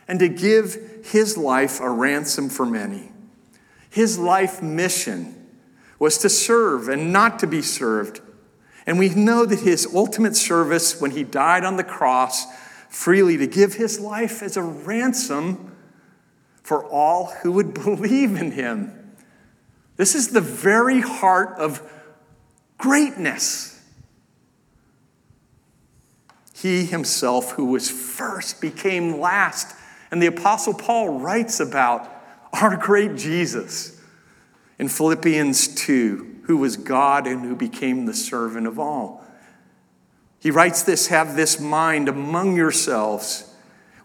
and 0.07 0.17
to 0.17 0.27
give 0.27 0.75
his 1.03 1.37
life 1.37 1.79
a 1.79 1.89
ransom 1.91 2.49
for 2.49 2.65
many." 2.65 3.11
His 3.95 4.19
life 4.19 4.61
mission 4.61 5.47
was 5.97 6.17
to 6.19 6.29
serve 6.29 6.89
and 6.89 7.11
not 7.11 7.39
to 7.39 7.47
be 7.47 7.61
served 7.61 8.21
and 8.85 8.99
we 8.99 9.09
know 9.09 9.45
that 9.45 9.61
his 9.61 9.87
ultimate 9.93 10.35
service 10.35 11.01
when 11.01 11.11
he 11.11 11.23
died 11.23 11.63
on 11.63 11.77
the 11.77 11.83
cross 11.83 12.45
freely 12.89 13.37
to 13.37 13.47
give 13.47 13.73
his 13.73 13.99
life 13.99 14.43
as 14.43 14.57
a 14.57 14.61
ransom 14.61 15.75
for 16.61 16.85
all 16.85 17.27
who 17.41 17.51
would 17.53 17.73
believe 17.83 18.35
in 18.35 18.51
him. 18.51 19.15
This 19.97 20.13
is 20.13 20.29
the 20.29 20.41
very 20.41 21.01
heart 21.01 21.57
of 21.57 21.81
greatness. 22.77 23.71
He 26.53 26.85
himself, 26.85 27.51
who 27.53 27.65
was 27.65 27.89
first, 27.89 28.61
became 28.61 29.19
last. 29.19 29.75
And 30.11 30.21
the 30.21 30.27
Apostle 30.27 30.73
Paul 30.73 31.19
writes 31.19 31.59
about 31.59 32.11
our 32.61 32.77
great 32.77 33.15
Jesus 33.15 34.01
in 34.77 34.89
Philippians 34.89 35.75
2 35.75 36.35
who 36.45 36.57
was 36.57 36.77
God 36.77 37.25
and 37.27 37.41
who 37.41 37.55
became 37.55 38.05
the 38.05 38.13
servant 38.13 38.67
of 38.67 38.77
all. 38.79 39.23
He 40.39 40.51
writes 40.51 40.83
this 40.83 41.07
Have 41.07 41.35
this 41.35 41.59
mind 41.59 42.07
among 42.07 42.55
yourselves, 42.55 43.51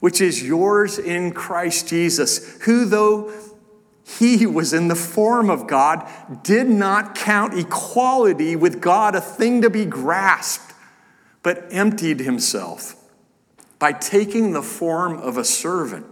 which 0.00 0.20
is 0.20 0.42
yours 0.42 0.98
in 0.98 1.32
Christ 1.32 1.88
Jesus, 1.88 2.60
who, 2.62 2.86
though 2.86 3.32
he 4.04 4.46
was 4.46 4.72
in 4.72 4.88
the 4.88 4.96
form 4.96 5.50
of 5.50 5.66
God, 5.66 6.08
did 6.42 6.68
not 6.68 7.14
count 7.14 7.58
equality 7.58 8.56
with 8.56 8.80
God 8.80 9.14
a 9.14 9.20
thing 9.20 9.60
to 9.62 9.70
be 9.70 9.84
grasped, 9.84 10.74
but 11.42 11.66
emptied 11.70 12.20
himself 12.20 12.96
by 13.78 13.92
taking 13.92 14.52
the 14.52 14.62
form 14.62 15.18
of 15.18 15.36
a 15.36 15.44
servant. 15.44 16.06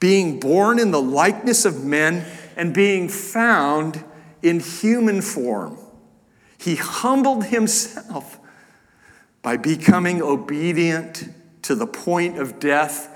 Being 0.00 0.40
born 0.40 0.78
in 0.78 0.90
the 0.90 1.00
likeness 1.00 1.64
of 1.64 1.84
men 1.84 2.26
and 2.56 2.74
being 2.74 3.08
found 3.08 4.02
in 4.42 4.60
human 4.60 5.20
form, 5.20 5.78
he 6.58 6.76
humbled 6.76 7.44
himself 7.44 8.38
by 9.42 9.56
becoming 9.56 10.22
obedient 10.22 11.28
to 11.62 11.74
the 11.74 11.86
point 11.86 12.38
of 12.38 12.58
death, 12.58 13.08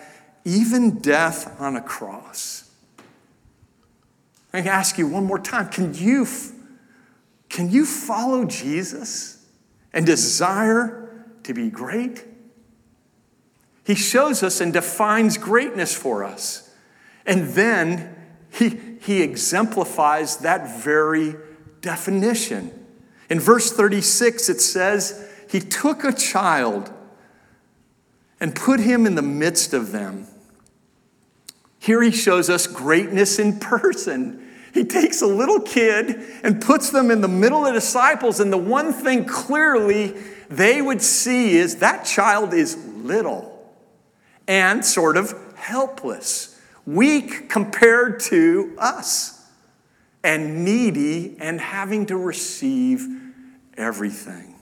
even 0.45 0.99
death 0.99 1.61
on 1.61 1.77
a 1.77 1.83
cross. 1.83 2.71
I 4.53 4.61
can 4.61 4.69
ask 4.69 4.99
you 4.99 5.09
one 5.09 5.25
more 5.25 5.39
time 5.39 5.69
can 5.69 5.95
you, 5.95 6.27
can 7.49 7.71
you 7.71 7.85
follow 7.85 8.45
Jesus 8.45 9.45
and 9.93 10.07
desire 10.07 11.27
to 11.43 11.53
be 11.53 11.71
great? 11.71 12.25
He 13.85 13.95
shows 13.95 14.43
us 14.43 14.61
and 14.61 14.73
defines 14.73 15.37
greatness 15.37 15.95
for 15.95 16.25
us. 16.25 16.64
And 17.27 17.49
then 17.49 18.15
he, 18.51 18.81
he 19.01 19.23
exemplifies 19.23 20.39
that 20.39 20.83
very 20.83 21.37
definition. 21.81 22.87
In 23.31 23.41
verse 23.41 23.73
36, 23.73 24.49
it 24.49 24.61
says, 24.61 25.29
He 25.49 25.61
took 25.61 26.05
a 26.05 26.13
child 26.13 26.93
and 28.41 28.55
put 28.55 28.81
him 28.81 29.07
in 29.07 29.15
the 29.15 29.23
midst 29.23 29.73
of 29.73 29.93
them. 29.93 30.27
Here 31.79 32.03
he 32.03 32.11
shows 32.11 32.49
us 32.49 32.67
greatness 32.67 33.39
in 33.39 33.59
person. 33.59 34.41
He 34.73 34.85
takes 34.85 35.23
a 35.23 35.27
little 35.27 35.61
kid 35.61 36.21
and 36.43 36.61
puts 36.61 36.91
them 36.91 37.11
in 37.11 37.21
the 37.21 37.29
middle 37.29 37.61
of 37.61 37.67
the 37.67 37.81
disciples, 37.81 38.41
and 38.41 38.53
the 38.53 38.59
one 38.59 38.93
thing 38.93 39.25
clearly 39.25 40.15
they 40.51 40.83
would 40.83 41.01
see 41.01 41.57
is 41.57 41.77
that 41.77 42.05
child 42.05 42.53
is 42.53 42.77
little 42.87 43.73
and 44.49 44.85
sort 44.85 45.17
of 45.17 45.35
helpless, 45.57 46.54
weak 46.87 47.49
compared 47.49 48.21
to 48.21 48.75
us, 48.79 49.35
and 50.23 50.65
needy 50.65 51.37
and 51.39 51.61
having 51.61 52.07
to 52.07 52.17
receive 52.17 53.07
everything. 53.77 54.55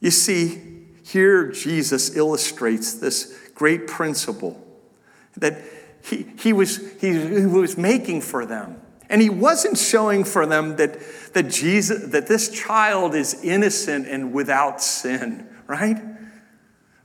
You 0.00 0.10
see, 0.10 0.86
here 1.04 1.52
Jesus 1.52 2.16
illustrates 2.16 2.94
this 2.94 3.38
great 3.54 3.86
principle 3.86 4.66
that 5.36 5.60
he, 6.02 6.26
he, 6.38 6.52
was, 6.52 6.78
he, 7.00 7.12
he 7.12 7.46
was 7.46 7.78
making 7.78 8.22
for 8.22 8.44
them. 8.44 8.80
And 9.08 9.20
he 9.20 9.28
wasn't 9.28 9.76
showing 9.76 10.24
for 10.24 10.46
them 10.46 10.76
that, 10.76 10.98
that, 11.34 11.48
Jesus, 11.48 12.10
that 12.12 12.26
this 12.26 12.48
child 12.48 13.14
is 13.14 13.42
innocent 13.44 14.06
and 14.06 14.32
without 14.32 14.80
sin, 14.80 15.48
right? 15.66 15.96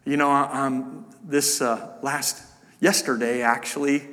You 0.05 0.17
know, 0.17 0.31
um, 0.31 1.05
this 1.23 1.61
uh, 1.61 1.97
last, 2.01 2.43
yesterday 2.79 3.41
actually, 3.41 4.07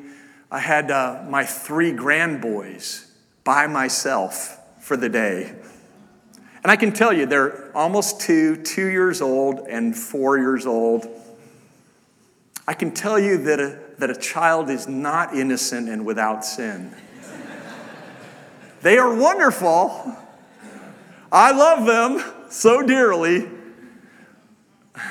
I 0.50 0.58
had 0.58 0.90
uh, 0.90 1.24
my 1.28 1.44
three 1.44 1.92
grandboys 1.92 3.10
by 3.44 3.66
myself 3.66 4.58
for 4.80 4.96
the 4.96 5.08
day. 5.08 5.54
And 6.62 6.70
I 6.70 6.76
can 6.76 6.92
tell 6.92 7.12
you, 7.12 7.26
they're 7.26 7.76
almost 7.76 8.20
two, 8.20 8.56
two 8.56 8.86
years 8.86 9.20
old, 9.20 9.66
and 9.68 9.96
four 9.96 10.38
years 10.38 10.66
old. 10.66 11.08
I 12.68 12.74
can 12.74 12.92
tell 12.92 13.18
you 13.18 13.38
that 13.44 13.58
a, 13.58 13.80
that 13.98 14.10
a 14.10 14.16
child 14.16 14.70
is 14.70 14.86
not 14.86 15.34
innocent 15.34 15.88
and 15.88 16.06
without 16.06 16.44
sin. 16.44 16.94
they 18.82 18.96
are 18.98 19.12
wonderful. 19.12 20.16
I 21.32 21.50
love 21.50 21.86
them 21.86 22.22
so 22.50 22.82
dearly. 22.82 23.48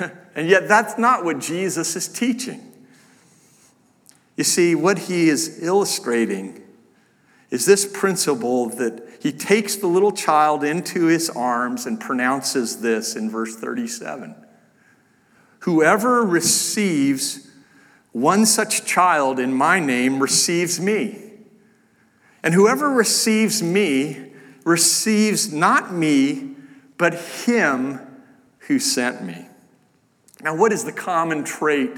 and 0.34 0.48
yet, 0.48 0.68
that's 0.68 0.96
not 0.96 1.24
what 1.24 1.38
Jesus 1.38 1.96
is 1.96 2.08
teaching. 2.08 2.71
You 4.36 4.44
see, 4.44 4.74
what 4.74 4.98
he 4.98 5.28
is 5.28 5.62
illustrating 5.62 6.62
is 7.50 7.66
this 7.66 7.86
principle 7.86 8.70
that 8.70 9.02
he 9.20 9.30
takes 9.30 9.76
the 9.76 9.86
little 9.86 10.12
child 10.12 10.64
into 10.64 11.06
his 11.06 11.28
arms 11.30 11.86
and 11.86 12.00
pronounces 12.00 12.80
this 12.80 13.14
in 13.14 13.30
verse 13.30 13.56
37 13.56 14.34
Whoever 15.60 16.24
receives 16.24 17.48
one 18.12 18.46
such 18.46 18.84
child 18.84 19.38
in 19.38 19.52
my 19.52 19.80
name 19.80 20.20
receives 20.20 20.80
me. 20.80 21.30
And 22.42 22.52
whoever 22.52 22.90
receives 22.90 23.62
me 23.62 24.32
receives 24.64 25.52
not 25.52 25.92
me, 25.92 26.56
but 26.98 27.14
him 27.14 28.00
who 28.60 28.78
sent 28.78 29.22
me. 29.22 29.46
Now, 30.42 30.56
what 30.56 30.72
is 30.72 30.84
the 30.84 30.92
common 30.92 31.44
trait 31.44 31.90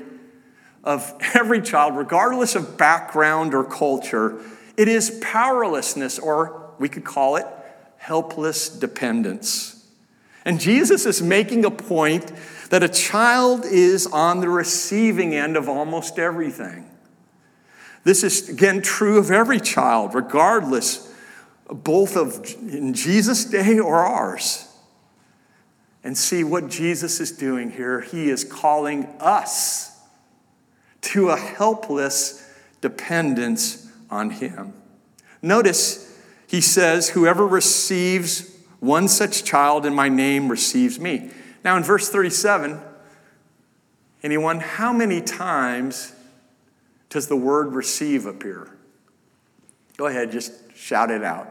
of 0.85 1.13
every 1.35 1.61
child, 1.61 1.97
regardless 1.97 2.55
of 2.55 2.77
background 2.79 3.55
or 3.55 3.65
culture? 3.65 4.39
It 4.77 4.87
is 4.87 5.19
powerlessness, 5.23 6.19
or 6.19 6.71
we 6.79 6.89
could 6.89 7.05
call 7.05 7.37
it 7.37 7.47
helpless 7.97 8.69
dependence. 8.69 9.87
And 10.45 10.61
Jesus 10.61 11.07
is 11.07 11.23
making 11.23 11.65
a 11.65 11.71
point 11.71 12.31
that 12.69 12.83
a 12.83 12.89
child 12.89 13.65
is 13.65 14.07
on 14.07 14.41
the 14.41 14.49
receiving 14.49 15.35
end 15.35 15.57
of 15.57 15.69
almost 15.69 16.19
everything. 16.19 16.91
This 18.03 18.23
is, 18.23 18.51
again, 18.51 18.83
true 18.83 19.17
of 19.17 19.31
every 19.31 19.61
child, 19.61 20.15
regardless 20.15 21.11
both 21.67 22.17
of 22.17 22.45
in 22.61 22.93
Jesus' 22.93 23.47
day 23.47 23.79
or 23.79 23.97
ours. 23.97 24.69
And 26.03 26.19
see 26.19 26.45
what 26.45 26.69
Jesus 26.69 27.19
is 27.21 27.33
doing 27.33 27.71
here. 27.71 28.03
He 28.03 28.29
is 28.29 28.45
calling 28.45 29.07
us 29.21 29.94
to 31.05 31.31
a 31.31 31.37
helpless 31.37 32.51
dependence 32.81 33.91
on 34.11 34.31
Him. 34.31 34.73
Notice 35.43 36.19
he 36.47 36.61
says, 36.61 37.11
Whoever 37.11 37.47
receives 37.47 38.51
one 38.81 39.09
such 39.09 39.45
child 39.45 39.87
in 39.87 39.95
my 39.95 40.09
name 40.09 40.49
receives 40.49 40.99
me. 41.01 41.31
Now, 41.65 41.77
in 41.77 41.83
verse 41.83 42.09
37, 42.09 42.81
anyone, 44.23 44.61
how 44.61 44.93
many 44.93 45.21
times 45.21 46.15
does 47.09 47.29
the 47.29 47.37
word 47.37 47.73
receive 47.73 48.27
appear? 48.27 48.77
Go 49.97 50.07
ahead, 50.07 50.33
just 50.33 50.53
shout 50.77 51.11
it 51.11 51.23
out. 51.23 51.49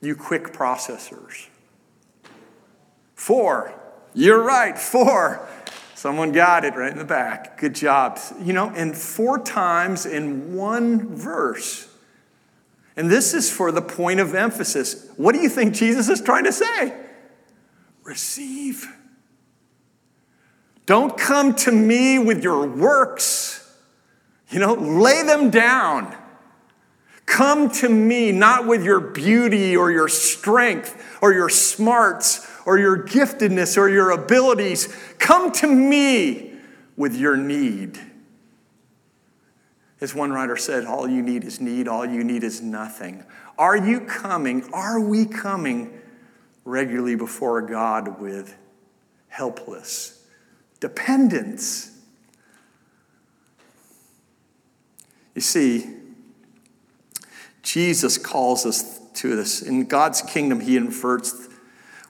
You 0.00 0.14
quick 0.14 0.52
processors. 0.52 1.46
Four. 3.14 3.72
You're 4.14 4.42
right, 4.42 4.78
four. 4.78 5.46
Someone 6.06 6.30
got 6.30 6.64
it 6.64 6.76
right 6.76 6.92
in 6.92 6.98
the 6.98 7.04
back. 7.04 7.58
Good 7.58 7.74
job. 7.74 8.20
You 8.40 8.52
know, 8.52 8.70
and 8.76 8.96
four 8.96 9.40
times 9.40 10.06
in 10.06 10.54
one 10.54 11.16
verse. 11.16 11.92
And 12.94 13.10
this 13.10 13.34
is 13.34 13.50
for 13.50 13.72
the 13.72 13.82
point 13.82 14.20
of 14.20 14.32
emphasis. 14.32 15.10
What 15.16 15.34
do 15.34 15.40
you 15.40 15.48
think 15.48 15.74
Jesus 15.74 16.08
is 16.08 16.20
trying 16.20 16.44
to 16.44 16.52
say? 16.52 16.96
Receive. 18.04 18.86
Don't 20.86 21.18
come 21.18 21.56
to 21.56 21.72
me 21.72 22.20
with 22.20 22.44
your 22.44 22.68
works. 22.68 23.68
You 24.50 24.60
know, 24.60 24.74
lay 24.74 25.24
them 25.24 25.50
down. 25.50 26.16
Come 27.26 27.68
to 27.80 27.88
me 27.88 28.30
not 28.30 28.68
with 28.68 28.84
your 28.84 29.00
beauty 29.00 29.76
or 29.76 29.90
your 29.90 30.06
strength 30.06 31.18
or 31.20 31.32
your 31.32 31.48
smarts 31.48 32.48
or 32.66 32.78
your 32.78 32.98
giftedness 32.98 33.78
or 33.78 33.88
your 33.88 34.10
abilities. 34.10 34.94
Come 35.18 35.52
to 35.52 35.68
me 35.68 36.52
with 36.96 37.14
your 37.14 37.36
need. 37.36 37.98
As 40.00 40.14
one 40.14 40.30
writer 40.30 40.56
said, 40.56 40.84
all 40.84 41.08
you 41.08 41.22
need 41.22 41.44
is 41.44 41.60
need, 41.60 41.88
all 41.88 42.04
you 42.04 42.22
need 42.22 42.44
is 42.44 42.60
nothing. 42.60 43.24
Are 43.56 43.76
you 43.76 44.00
coming, 44.00 44.68
are 44.74 45.00
we 45.00 45.24
coming 45.24 45.98
regularly 46.64 47.14
before 47.14 47.62
God 47.62 48.20
with 48.20 48.54
helpless 49.28 50.26
dependence? 50.80 51.92
You 55.34 55.40
see, 55.40 55.86
Jesus 57.62 58.18
calls 58.18 58.66
us 58.66 59.00
to 59.14 59.36
this. 59.36 59.62
In 59.62 59.86
God's 59.86 60.20
kingdom, 60.20 60.60
He 60.60 60.76
inverts 60.76 61.45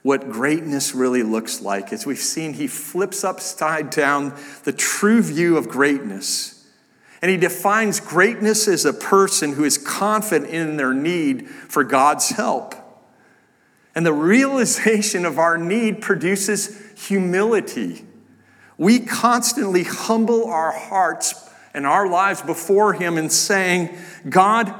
what 0.07 0.29
greatness 0.29 0.95
really 0.95 1.23
looks 1.23 1.61
like. 1.61 1.91
As 1.91 2.05
we've 2.05 2.17
seen, 2.17 2.53
He 2.53 2.67
flips 2.67 3.23
upside 3.23 3.89
down 3.89 4.33
the 4.63 4.73
true 4.73 5.21
view 5.21 5.57
of 5.57 5.67
greatness 5.67 6.57
and 7.21 7.31
he 7.31 7.37
defines 7.37 7.99
greatness 7.99 8.67
as 8.67 8.85
a 8.85 8.93
person 8.93 9.53
who 9.53 9.63
is 9.63 9.77
confident 9.77 10.51
in 10.51 10.77
their 10.77 10.93
need 10.93 11.47
for 11.47 11.83
God's 11.83 12.29
help. 12.29 12.75
And 13.95 14.05
the 14.05 14.13
realization 14.13 15.25
of 15.25 15.39
our 15.39 15.57
need 15.57 16.01
produces 16.01 16.79
humility. 17.07 18.05
We 18.77 18.99
constantly 18.99 19.83
humble 19.83 20.45
our 20.45 20.71
hearts 20.71 21.49
and 21.73 21.87
our 21.87 22.07
lives 22.07 22.41
before 22.43 22.93
Him 22.93 23.17
and 23.17 23.31
saying, 23.31 23.97
God, 24.29 24.73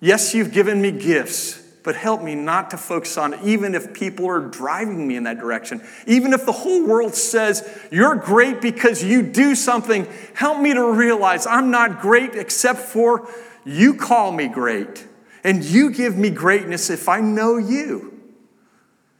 yes, 0.00 0.34
you've 0.34 0.52
given 0.52 0.82
me 0.82 0.90
gifts 0.90 1.62
but 1.84 1.94
help 1.94 2.22
me 2.22 2.34
not 2.34 2.70
to 2.70 2.78
focus 2.78 3.16
on 3.18 3.34
it, 3.34 3.40
even 3.44 3.74
if 3.74 3.92
people 3.92 4.26
are 4.26 4.40
driving 4.40 5.06
me 5.06 5.16
in 5.16 5.24
that 5.24 5.38
direction. 5.38 5.82
Even 6.06 6.32
if 6.32 6.46
the 6.46 6.52
whole 6.52 6.84
world 6.84 7.14
says, 7.14 7.62
You're 7.92 8.16
great 8.16 8.60
because 8.60 9.04
you 9.04 9.22
do 9.22 9.54
something, 9.54 10.08
help 10.32 10.60
me 10.60 10.72
to 10.72 10.92
realize 10.92 11.46
I'm 11.46 11.70
not 11.70 12.00
great 12.00 12.34
except 12.34 12.80
for 12.80 13.28
you 13.64 13.94
call 13.94 14.32
me 14.32 14.48
great. 14.48 15.06
And 15.44 15.62
you 15.62 15.90
give 15.90 16.16
me 16.16 16.30
greatness 16.30 16.88
if 16.88 17.06
I 17.06 17.20
know 17.20 17.58
you. 17.58 18.18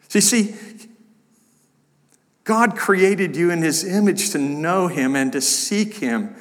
So 0.09 0.19
you 0.19 0.23
see, 0.23 0.55
God 2.45 2.77
created 2.77 3.37
you 3.37 3.51
in 3.51 3.61
His 3.61 3.85
image 3.85 4.31
to 4.31 4.39
know 4.39 4.89
Him 4.89 5.15
and 5.15 5.33
to 5.33 5.43
seek 5.43 5.97
Him 5.97 6.35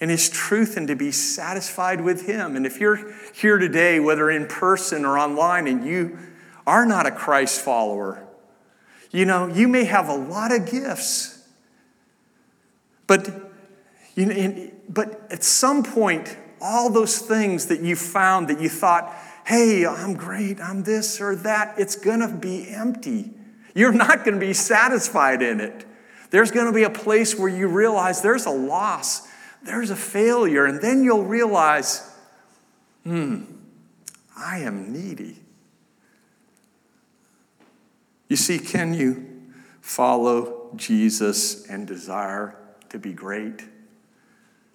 in 0.00 0.08
His 0.08 0.28
truth 0.28 0.76
and 0.76 0.88
to 0.88 0.96
be 0.96 1.10
satisfied 1.10 2.00
with 2.00 2.26
Him. 2.26 2.56
And 2.56 2.66
if 2.66 2.80
you're 2.80 3.14
here 3.32 3.58
today, 3.58 4.00
whether 4.00 4.30
in 4.30 4.46
person 4.46 5.04
or 5.04 5.18
online, 5.18 5.66
and 5.66 5.86
you 5.86 6.18
are 6.66 6.84
not 6.84 7.06
a 7.06 7.10
Christ 7.10 7.60
follower, 7.60 8.22
you 9.10 9.24
know, 9.24 9.46
you 9.46 9.68
may 9.68 9.84
have 9.84 10.08
a 10.08 10.14
lot 10.14 10.52
of 10.52 10.70
gifts. 10.70 11.46
But, 13.06 13.28
you 14.14 14.26
know, 14.26 14.70
but 14.88 15.26
at 15.30 15.44
some 15.44 15.82
point, 15.82 16.36
all 16.60 16.90
those 16.90 17.18
things 17.18 17.66
that 17.66 17.80
you 17.80 17.96
found 17.96 18.48
that 18.48 18.60
you 18.60 18.68
thought, 18.68 19.14
hey, 19.46 19.86
I'm 19.86 20.14
great, 20.14 20.60
I'm 20.60 20.82
this 20.82 21.20
or 21.20 21.36
that, 21.36 21.78
it's 21.78 21.96
to 22.20 22.28
be 22.28 22.68
empty. 22.68 23.30
You're 23.74 23.92
not 23.92 24.24
to 24.40 24.44
be 24.44 24.52
satisfied 24.52 25.42
in 25.42 25.60
it. 25.60 25.84
There's 26.30 26.50
to 26.66 26.72
be 26.72 26.82
a 26.82 26.90
place 26.90 27.38
where 27.38 27.48
you 27.48 27.68
realize 27.68 28.22
there's 28.22 28.46
a 28.46 28.50
loss, 28.50 29.28
there's 29.66 29.90
a 29.90 29.96
failure, 29.96 30.64
and 30.64 30.80
then 30.80 31.04
you'll 31.04 31.24
realize, 31.24 32.10
hmm, 33.04 33.44
I 34.36 34.58
am 34.58 34.92
needy. 34.92 35.36
You 38.28 38.36
see, 38.36 38.58
can 38.58 38.94
you 38.94 39.26
follow 39.80 40.70
Jesus 40.76 41.66
and 41.68 41.86
desire 41.86 42.56
to 42.88 42.98
be 42.98 43.12
great? 43.12 43.62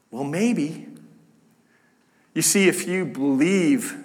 Well, 0.10 0.24
maybe. 0.24 0.88
You 2.34 2.42
see, 2.42 2.68
if 2.68 2.88
you 2.88 3.06
believe 3.06 3.98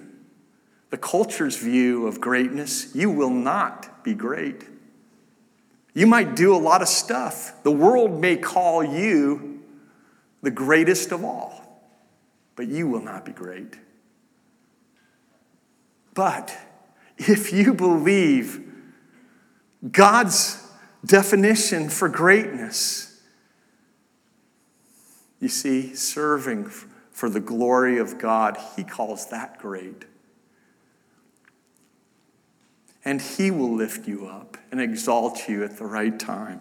the 0.91 0.99
culture's 0.99 1.57
view 1.57 2.07
of 2.07 2.21
greatness, 2.21 2.95
you 2.95 3.11
will 3.11 3.31
not 3.31 4.05
be 4.05 4.15
great. 4.15 4.65
You 5.95 6.07
might 6.07 6.37
do 6.37 6.55
a 6.55 6.59
lot 6.59 6.83
of 6.83 6.89
stuff. 6.89 7.63
The 7.63 7.71
world 7.71 8.21
may 8.21 8.37
call 8.37 8.85
you 8.85 9.56
the 10.47 10.51
greatest 10.53 11.11
of 11.11 11.25
all, 11.25 11.83
but 12.55 12.69
you 12.69 12.87
will 12.87 13.01
not 13.01 13.25
be 13.25 13.33
great. 13.33 13.81
But 16.15 16.57
if 17.19 17.53
you 17.53 17.75
believe 17.75 18.65
God's 19.91 20.65
definition 21.05 21.89
for 21.89 22.09
greatness, 22.09 23.21
you 25.41 25.49
see, 25.49 25.97
serving 25.97 26.71
for 27.11 27.29
the 27.29 27.41
glory 27.41 27.99
of 27.99 28.17
God, 28.17 28.57
He 28.77 28.85
calls 28.85 29.27
that 29.31 29.59
great. 29.59 30.05
And 33.05 33.21
He 33.21 33.51
will 33.51 33.75
lift 33.75 34.07
you 34.07 34.29
up 34.29 34.57
and 34.71 34.81
exalt 34.81 35.49
you 35.49 35.65
at 35.65 35.77
the 35.77 35.87
right 35.87 36.17
time. 36.17 36.61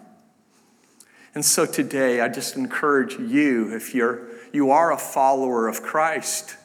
And 1.36 1.44
so 1.44 1.66
today, 1.66 2.22
I 2.22 2.30
just 2.30 2.56
encourage 2.56 3.18
you, 3.18 3.76
if 3.76 3.94
you're, 3.94 4.26
you 4.54 4.70
are 4.70 4.90
a 4.90 4.96
follower 4.96 5.68
of 5.68 5.82
Christ, 5.82 6.56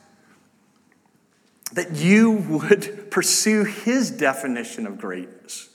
that 1.74 1.98
you 1.98 2.32
would 2.32 3.08
pursue 3.12 3.66
his 3.66 4.10
definition 4.10 4.88
of 4.88 4.98
greatness, 4.98 5.68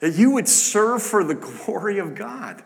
that 0.00 0.14
you 0.14 0.32
would 0.32 0.46
serve 0.46 1.02
for 1.02 1.24
the 1.24 1.34
glory 1.34 1.96
of 1.96 2.14
God. 2.14 2.62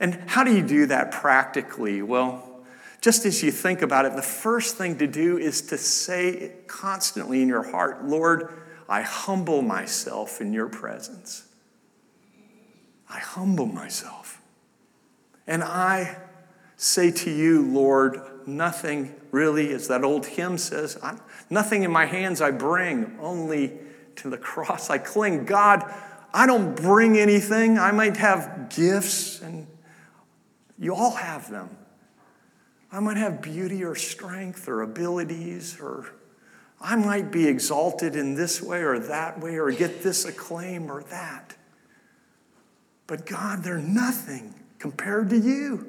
And 0.00 0.14
how 0.26 0.42
do 0.42 0.56
you 0.56 0.66
do 0.66 0.86
that 0.86 1.10
practically? 1.10 2.00
Well, 2.00 2.64
just 3.02 3.26
as 3.26 3.42
you 3.42 3.50
think 3.50 3.82
about 3.82 4.06
it, 4.06 4.16
the 4.16 4.22
first 4.22 4.78
thing 4.78 4.96
to 4.96 5.06
do 5.06 5.36
is 5.36 5.60
to 5.60 5.76
say 5.76 6.54
constantly 6.66 7.42
in 7.42 7.48
your 7.48 7.70
heart, 7.70 8.06
Lord, 8.06 8.54
I 8.88 9.02
humble 9.02 9.60
myself 9.60 10.40
in 10.40 10.54
your 10.54 10.70
presence. 10.70 11.48
I 13.14 13.20
humble 13.20 13.66
myself. 13.66 14.42
And 15.46 15.62
I 15.62 16.16
say 16.76 17.12
to 17.12 17.30
you, 17.30 17.62
Lord, 17.62 18.20
nothing 18.44 19.14
really, 19.30 19.72
as 19.72 19.86
that 19.86 20.02
old 20.02 20.26
hymn 20.26 20.58
says, 20.58 20.98
nothing 21.48 21.84
in 21.84 21.92
my 21.92 22.06
hands 22.06 22.40
I 22.40 22.50
bring, 22.50 23.16
only 23.20 23.72
to 24.16 24.30
the 24.30 24.36
cross 24.50 24.90
I 24.90 24.98
cling. 24.98 25.44
God, 25.44 25.84
I 26.32 26.46
don't 26.46 26.74
bring 26.74 27.16
anything. 27.16 27.78
I 27.78 27.92
might 27.92 28.16
have 28.16 28.68
gifts, 28.74 29.40
and 29.40 29.68
you 30.76 30.92
all 30.92 31.14
have 31.14 31.48
them. 31.48 31.68
I 32.90 32.98
might 32.98 33.16
have 33.16 33.40
beauty 33.40 33.84
or 33.84 33.94
strength 33.94 34.66
or 34.66 34.82
abilities, 34.82 35.78
or 35.80 36.06
I 36.80 36.96
might 36.96 37.30
be 37.30 37.46
exalted 37.46 38.16
in 38.16 38.34
this 38.34 38.60
way 38.60 38.82
or 38.82 38.98
that 38.98 39.38
way, 39.38 39.56
or 39.56 39.70
get 39.70 40.02
this 40.02 40.24
acclaim 40.24 40.90
or 40.90 41.04
that. 41.04 41.54
But 43.06 43.26
God, 43.26 43.62
they're 43.62 43.78
nothing 43.78 44.54
compared 44.78 45.30
to 45.30 45.38
you. 45.38 45.86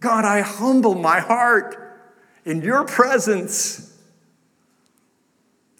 God, 0.00 0.24
I 0.24 0.40
humble 0.40 0.94
my 0.94 1.20
heart 1.20 2.00
in 2.44 2.62
your 2.62 2.84
presence. 2.84 3.96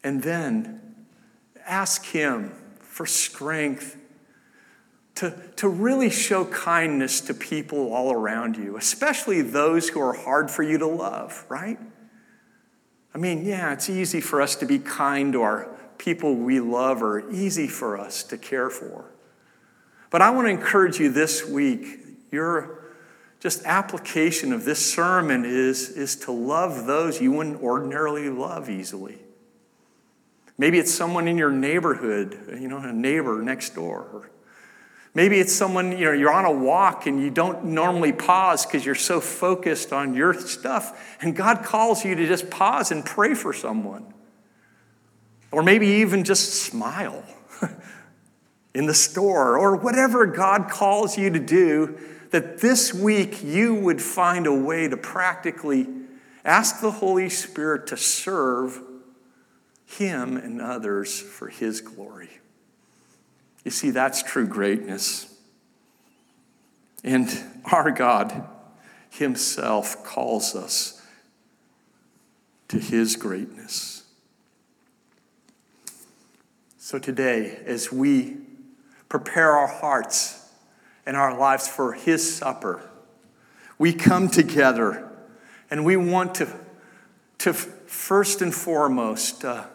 And 0.05 0.23
then 0.23 0.81
ask 1.67 2.05
Him 2.05 2.53
for 2.81 3.07
strength 3.07 3.97
to, 5.17 5.35
to 5.57 5.69
really 5.69 6.11
show 6.11 6.45
kindness 6.47 7.21
to 7.23 7.35
people 7.35 7.93
all 7.93 8.13
around 8.13 8.57
you, 8.57 8.77
especially 8.77 9.43
those 9.43 9.89
who 9.89 10.01
are 10.01 10.15
hard 10.15 10.51
for 10.51 10.63
you 10.63 10.79
to 10.79 10.87
love, 10.87 11.45
right? 11.49 11.79
I 13.15 13.19
mean, 13.19 13.45
yeah, 13.45 13.73
it's 13.73 13.91
easy 13.91 14.21
for 14.21 14.41
us 14.41 14.57
to 14.57 14.67
be 14.67 14.79
kind 14.79 15.35
to 15.35 15.43
our 15.43 15.69
people 15.99 16.35
we 16.35 16.61
love, 16.61 17.03
or 17.03 17.31
easy 17.31 17.69
for 17.69 17.99
us 17.99 18.25
to 18.25 18.39
care 18.39 18.71
for. 18.71 19.05
But 20.13 20.21
I 20.21 20.29
want 20.31 20.47
to 20.47 20.51
encourage 20.51 21.01
you 21.01 21.11
this 21.11 21.45
week, 21.45 21.87
you're 22.31 22.83
just 23.41 23.65
application 23.65 24.53
of 24.53 24.65
this 24.65 24.79
sermon 24.79 25.47
is, 25.47 25.89
is 25.89 26.17
to 26.17 26.33
love 26.33 26.87
those 26.87 27.21
you 27.21 27.33
wouldn't 27.33 27.63
ordinarily 27.63 28.29
love 28.29 28.69
easily. 28.69 29.19
Maybe 30.59 30.79
it's 30.79 30.93
someone 30.93 31.27
in 31.29 31.39
your 31.39 31.51
neighborhood, 31.51 32.59
you 32.61 32.69
know, 32.69 32.77
a 32.77 32.93
neighbor 32.93 33.41
next 33.41 33.75
door. 33.75 34.31
Maybe 35.15 35.41
it's 35.41 35.53
someone, 35.53 35.93
you 35.93 36.05
know, 36.05 36.13
you're 36.13 36.33
on 36.33 36.45
a 36.45 36.53
walk 36.53 37.07
and 37.07 37.21
you 37.21 37.31
don't 37.31 37.65
normally 37.65 38.13
pause 38.13 38.67
because 38.67 38.85
you're 38.85 38.95
so 38.95 39.19
focused 39.19 39.95
on 39.95 40.13
your 40.13 40.35
stuff. 40.35 41.17
And 41.23 41.35
God 41.35 41.65
calls 41.65 42.05
you 42.05 42.15
to 42.15 42.27
just 42.27 42.51
pause 42.51 42.93
and 42.93 43.03
pray 43.03 43.33
for 43.35 43.55
someone. 43.55 44.13
Or 45.51 45.63
maybe 45.63 45.87
even 45.87 46.25
just 46.25 46.53
smile 46.53 47.25
in 48.75 48.87
the 48.87 48.95
store 48.95 49.59
or 49.59 49.77
whatever 49.77 50.27
God 50.27 50.69
calls 50.69 51.19
you 51.19 51.31
to 51.31 51.39
do 51.39 51.99
that 52.31 52.59
this 52.59 52.95
week 52.95 53.43
you 53.45 53.75
would 53.75 54.01
find 54.01 54.47
a 54.47 54.55
way 54.55 54.89
to 54.89 54.97
practically 54.97 55.87
ask 56.45 56.81
the 56.81 56.91
Holy 56.91 57.29
Spirit 57.29 57.87
to 57.89 57.97
serve 57.97 58.81
Him 59.87 60.37
and 60.37 60.61
others 60.61 61.21
for 61.21 61.49
His 61.49 61.81
glory. 61.81 62.31
You 63.65 63.71
see, 63.71 63.91
that's 63.91 64.23
true 64.23 64.47
greatness. 64.47 65.33
And 67.05 67.29
our 67.71 67.91
God 67.91 68.49
Himself 69.11 70.03
calls 70.05 70.57
us 70.57 71.03
to 72.69 72.79
His 72.79 73.17
greatness. 73.17 74.05
So 76.79 76.99
today, 76.99 77.61
as 77.67 77.93
we 77.93 78.39
prepare 79.13 79.53
our 79.59 79.67
hearts, 79.67 80.43
and 81.05 81.19
our 81.19 81.39
lives 81.39 81.69
for 81.69 81.93
His 81.93 82.35
supper. 82.35 82.81
We 83.77 83.93
come 83.93 84.31
together 84.31 85.07
and 85.71 85.85
we 85.85 85.99
want 85.99 86.37
to, 86.37 86.49
to 87.41 87.53
first 87.53 88.41
and 88.41 88.55
foremost 88.55 89.45
uh, 89.45 89.67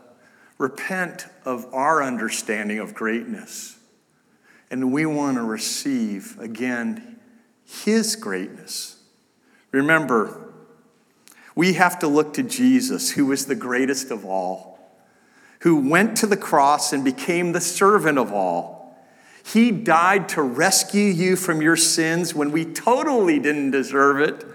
repent 0.58 1.28
of 1.46 1.72
our 1.72 2.02
understanding 2.02 2.80
of 2.80 2.96
greatness. 2.96 3.78
And 4.72 4.92
we 4.92 5.06
want 5.06 5.38
to 5.38 5.44
receive 5.44 6.40
again 6.40 7.20
His 7.64 8.16
greatness. 8.16 9.04
Remember, 9.72 10.52
we 11.54 11.74
have 11.74 12.00
to 12.00 12.08
look 12.08 12.34
to 12.34 12.42
Jesus, 12.42 13.12
who 13.12 13.28
was 13.28 13.46
the 13.46 13.54
greatest 13.54 14.10
of 14.10 14.26
all, 14.26 14.80
who 15.60 15.88
went 15.88 16.18
to 16.18 16.26
the 16.26 16.38
cross 16.38 16.92
and 16.92 17.06
became 17.06 17.52
the 17.52 17.62
servant 17.62 18.18
of 18.18 18.34
all 18.34 18.77
he 19.54 19.72
died 19.72 20.28
to 20.30 20.42
rescue 20.42 21.06
you 21.06 21.38
from 21.38 21.62
your 21.62 21.78
sins 21.78 22.36
when 22.36 22.52
we 22.52 22.66
totally 22.66 23.40
didn't 23.40 23.72
deserve 23.72 24.20
it. 24.20 24.46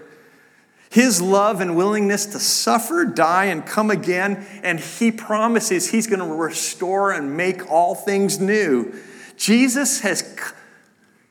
His 0.91 1.19
love 1.19 1.61
and 1.61 1.75
willingness 1.75 2.27
to 2.27 2.39
suffer, 2.39 3.03
die, 3.03 3.45
and 3.45 3.65
come 3.65 3.89
again, 3.89 4.45
and 4.61 4.79
He 4.79 5.11
promises 5.11 5.89
He's 5.89 6.05
going 6.05 6.19
to 6.19 6.35
restore 6.35 7.11
and 7.11 7.35
make 7.35 7.71
all 7.71 7.95
things 7.95 8.39
new. 8.39 8.93
Jesus 9.35 10.01
has 10.01 10.39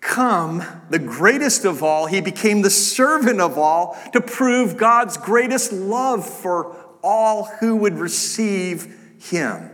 come, 0.01 0.64
the 0.90 0.98
greatest 0.98 1.64
of 1.64 1.85
all. 1.85 2.07
He 2.07 2.20
became 2.20 2.62
the 2.62 2.70
servant 2.70 3.40
of 3.40 3.57
all 3.57 3.96
to 4.12 4.20
prove 4.20 4.77
God's 4.77 5.16
greatest 5.16 5.72
love 5.72 6.29
for 6.29 6.77
all 7.01 7.44
who 7.61 7.77
would 7.77 7.94
receive 7.94 8.92
Him. 9.20 9.70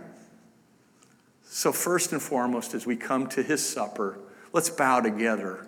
So, 1.59 1.73
first 1.73 2.13
and 2.13 2.23
foremost, 2.23 2.73
as 2.73 2.87
we 2.87 2.95
come 2.95 3.27
to 3.31 3.43
his 3.43 3.69
supper, 3.69 4.17
let's 4.53 4.71
bow 4.71 5.01
together 5.01 5.67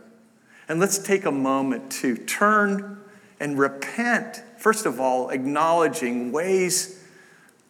and 0.68 0.78
let's 0.78 0.98
take 0.98 1.24
a 1.24 1.32
moment 1.32 1.90
to 1.90 2.16
turn 2.16 3.00
and 3.40 3.58
repent. 3.58 4.40
First 4.56 4.86
of 4.86 5.00
all, 5.00 5.30
acknowledging 5.30 6.30
ways 6.30 7.04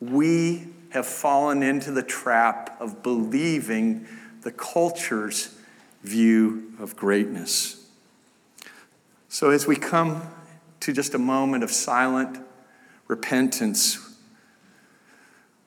we 0.00 0.68
have 0.90 1.06
fallen 1.06 1.62
into 1.62 1.92
the 1.92 2.02
trap 2.02 2.78
of 2.78 3.02
believing 3.02 4.06
the 4.42 4.52
culture's 4.52 5.56
view 6.02 6.74
of 6.78 6.96
greatness. 6.96 7.88
So, 9.30 9.48
as 9.48 9.66
we 9.66 9.76
come 9.76 10.28
to 10.80 10.92
just 10.92 11.14
a 11.14 11.18
moment 11.18 11.64
of 11.64 11.70
silent 11.70 12.38
repentance, 13.08 14.09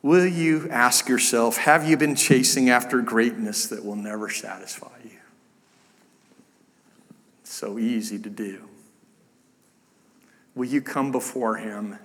will 0.03 0.27
you 0.27 0.69
ask 0.69 1.09
yourself 1.09 1.57
have 1.57 1.89
you 1.89 1.97
been 1.97 2.15
chasing 2.15 2.69
after 2.69 3.01
greatness 3.01 3.65
that 3.67 3.83
will 3.83 3.95
never 3.95 4.29
satisfy 4.29 4.95
you? 5.03 5.17
It's 7.41 7.53
so 7.53 7.79
easy 7.79 8.19
to 8.19 8.29
do. 8.29 8.69
Will 10.53 10.65
you 10.65 10.81
come 10.81 11.11
before 11.11 11.55
Him? 11.55 11.97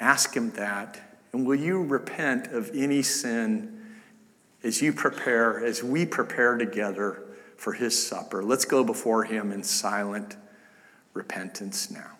Ask 0.00 0.34
Him 0.34 0.50
that. 0.52 1.00
And 1.32 1.46
will 1.46 1.54
you 1.54 1.82
repent 1.82 2.48
of 2.48 2.70
any 2.74 3.02
sin 3.02 3.84
as 4.64 4.82
you 4.82 4.92
prepare, 4.92 5.64
as 5.64 5.84
we 5.84 6.06
prepare 6.06 6.56
together 6.56 7.22
for 7.56 7.72
His 7.72 8.06
supper? 8.06 8.42
Let's 8.42 8.64
go 8.64 8.82
before 8.82 9.24
Him 9.24 9.52
in 9.52 9.62
silent 9.62 10.36
repentance 11.14 11.90
now. 11.90 12.10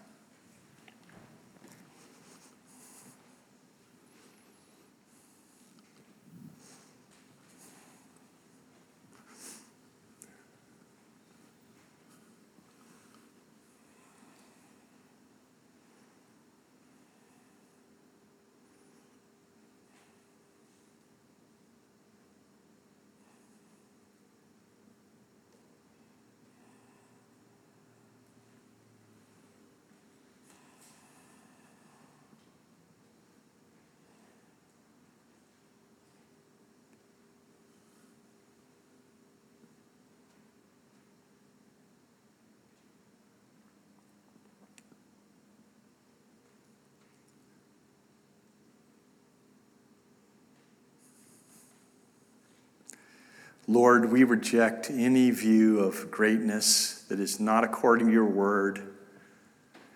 Lord, 53.69 54.13
we 54.13 54.23
reject 54.23 54.91
any 54.91 55.31
view 55.31 55.81
of 55.81 56.11
greatness 56.11 57.05
that 57.09 57.19
is 57.19 57.41
not 57.41 57.65
according 57.65 58.07
to 58.07 58.13
your 58.13 58.27
word. 58.27 58.95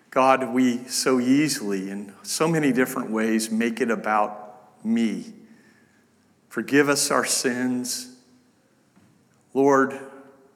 God, 0.09 0.53
we 0.53 0.79
so 0.87 1.21
easily, 1.21 1.89
in 1.89 2.13
so 2.21 2.49
many 2.49 2.73
different 2.73 3.11
ways, 3.11 3.49
make 3.49 3.79
it 3.79 3.89
about 3.89 4.85
me. 4.85 5.33
Forgive 6.49 6.89
us 6.89 7.11
our 7.11 7.23
sins. 7.23 8.17
Lord, 9.53 9.97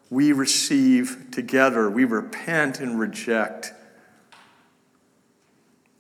we 0.10 0.34
receive 0.34 1.28
together, 1.32 1.90
we 1.90 2.04
repent 2.04 2.82
and 2.82 3.00
reject 3.00 3.74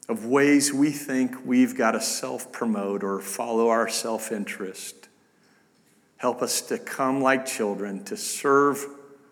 of 0.07 0.25
ways 0.25 0.71
we 0.71 0.91
think 0.91 1.45
we've 1.45 1.75
got 1.75 1.91
to 1.91 2.01
self 2.01 2.51
promote 2.51 3.03
or 3.03 3.19
follow 3.21 3.69
our 3.69 3.87
self 3.87 4.31
interest. 4.31 5.04
Help 6.25 6.41
us 6.41 6.59
to 6.59 6.79
come 6.79 7.21
like 7.21 7.45
children, 7.45 8.03
to 8.03 8.17
serve 8.17 8.83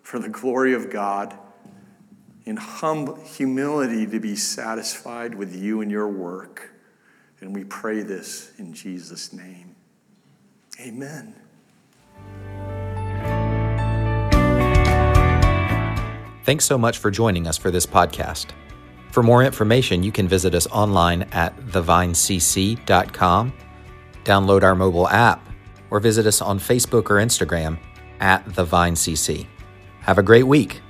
for 0.03 0.19
the 0.19 0.29
glory 0.29 0.75
of 0.75 0.91
God, 0.91 1.36
in 2.45 2.56
humble 2.56 3.15
humility 3.15 4.06
to 4.06 4.19
be 4.19 4.36
satisfied 4.36 5.34
with 5.34 5.56
you 5.56 5.82
and 5.82 5.89
your 5.89 6.08
work. 6.08 6.71
And 7.41 7.56
we 7.56 7.63
pray 7.63 8.03
this 8.03 8.51
in 8.60 8.73
Jesus' 8.73 9.34
name. 9.34 9.75
Amen. 10.79 11.34
Thanks 16.43 16.65
so 16.65 16.77
much 16.77 16.99
for 16.99 17.10
joining 17.10 17.47
us 17.47 17.58
for 17.58 17.71
this 17.71 17.88
podcast. 17.88 18.51
For 19.10 19.23
more 19.23 19.43
information, 19.43 20.03
you 20.03 20.12
can 20.12 20.27
visit 20.27 20.53
us 20.53 20.67
online 20.67 21.23
at 21.32 21.58
thevinecc.com, 21.58 23.53
download 24.25 24.62
our 24.62 24.75
mobile 24.75 25.08
app, 25.08 25.49
or 25.93 25.99
visit 25.99 26.25
us 26.25 26.41
on 26.41 26.58
Facebook 26.58 27.12
or 27.12 27.21
Instagram 27.21 27.77
at 28.19 28.43
The 28.56 28.63
Vine 28.63 28.95
CC. 28.95 29.45
Have 29.99 30.17
a 30.17 30.23
great 30.23 30.47
week. 30.47 30.82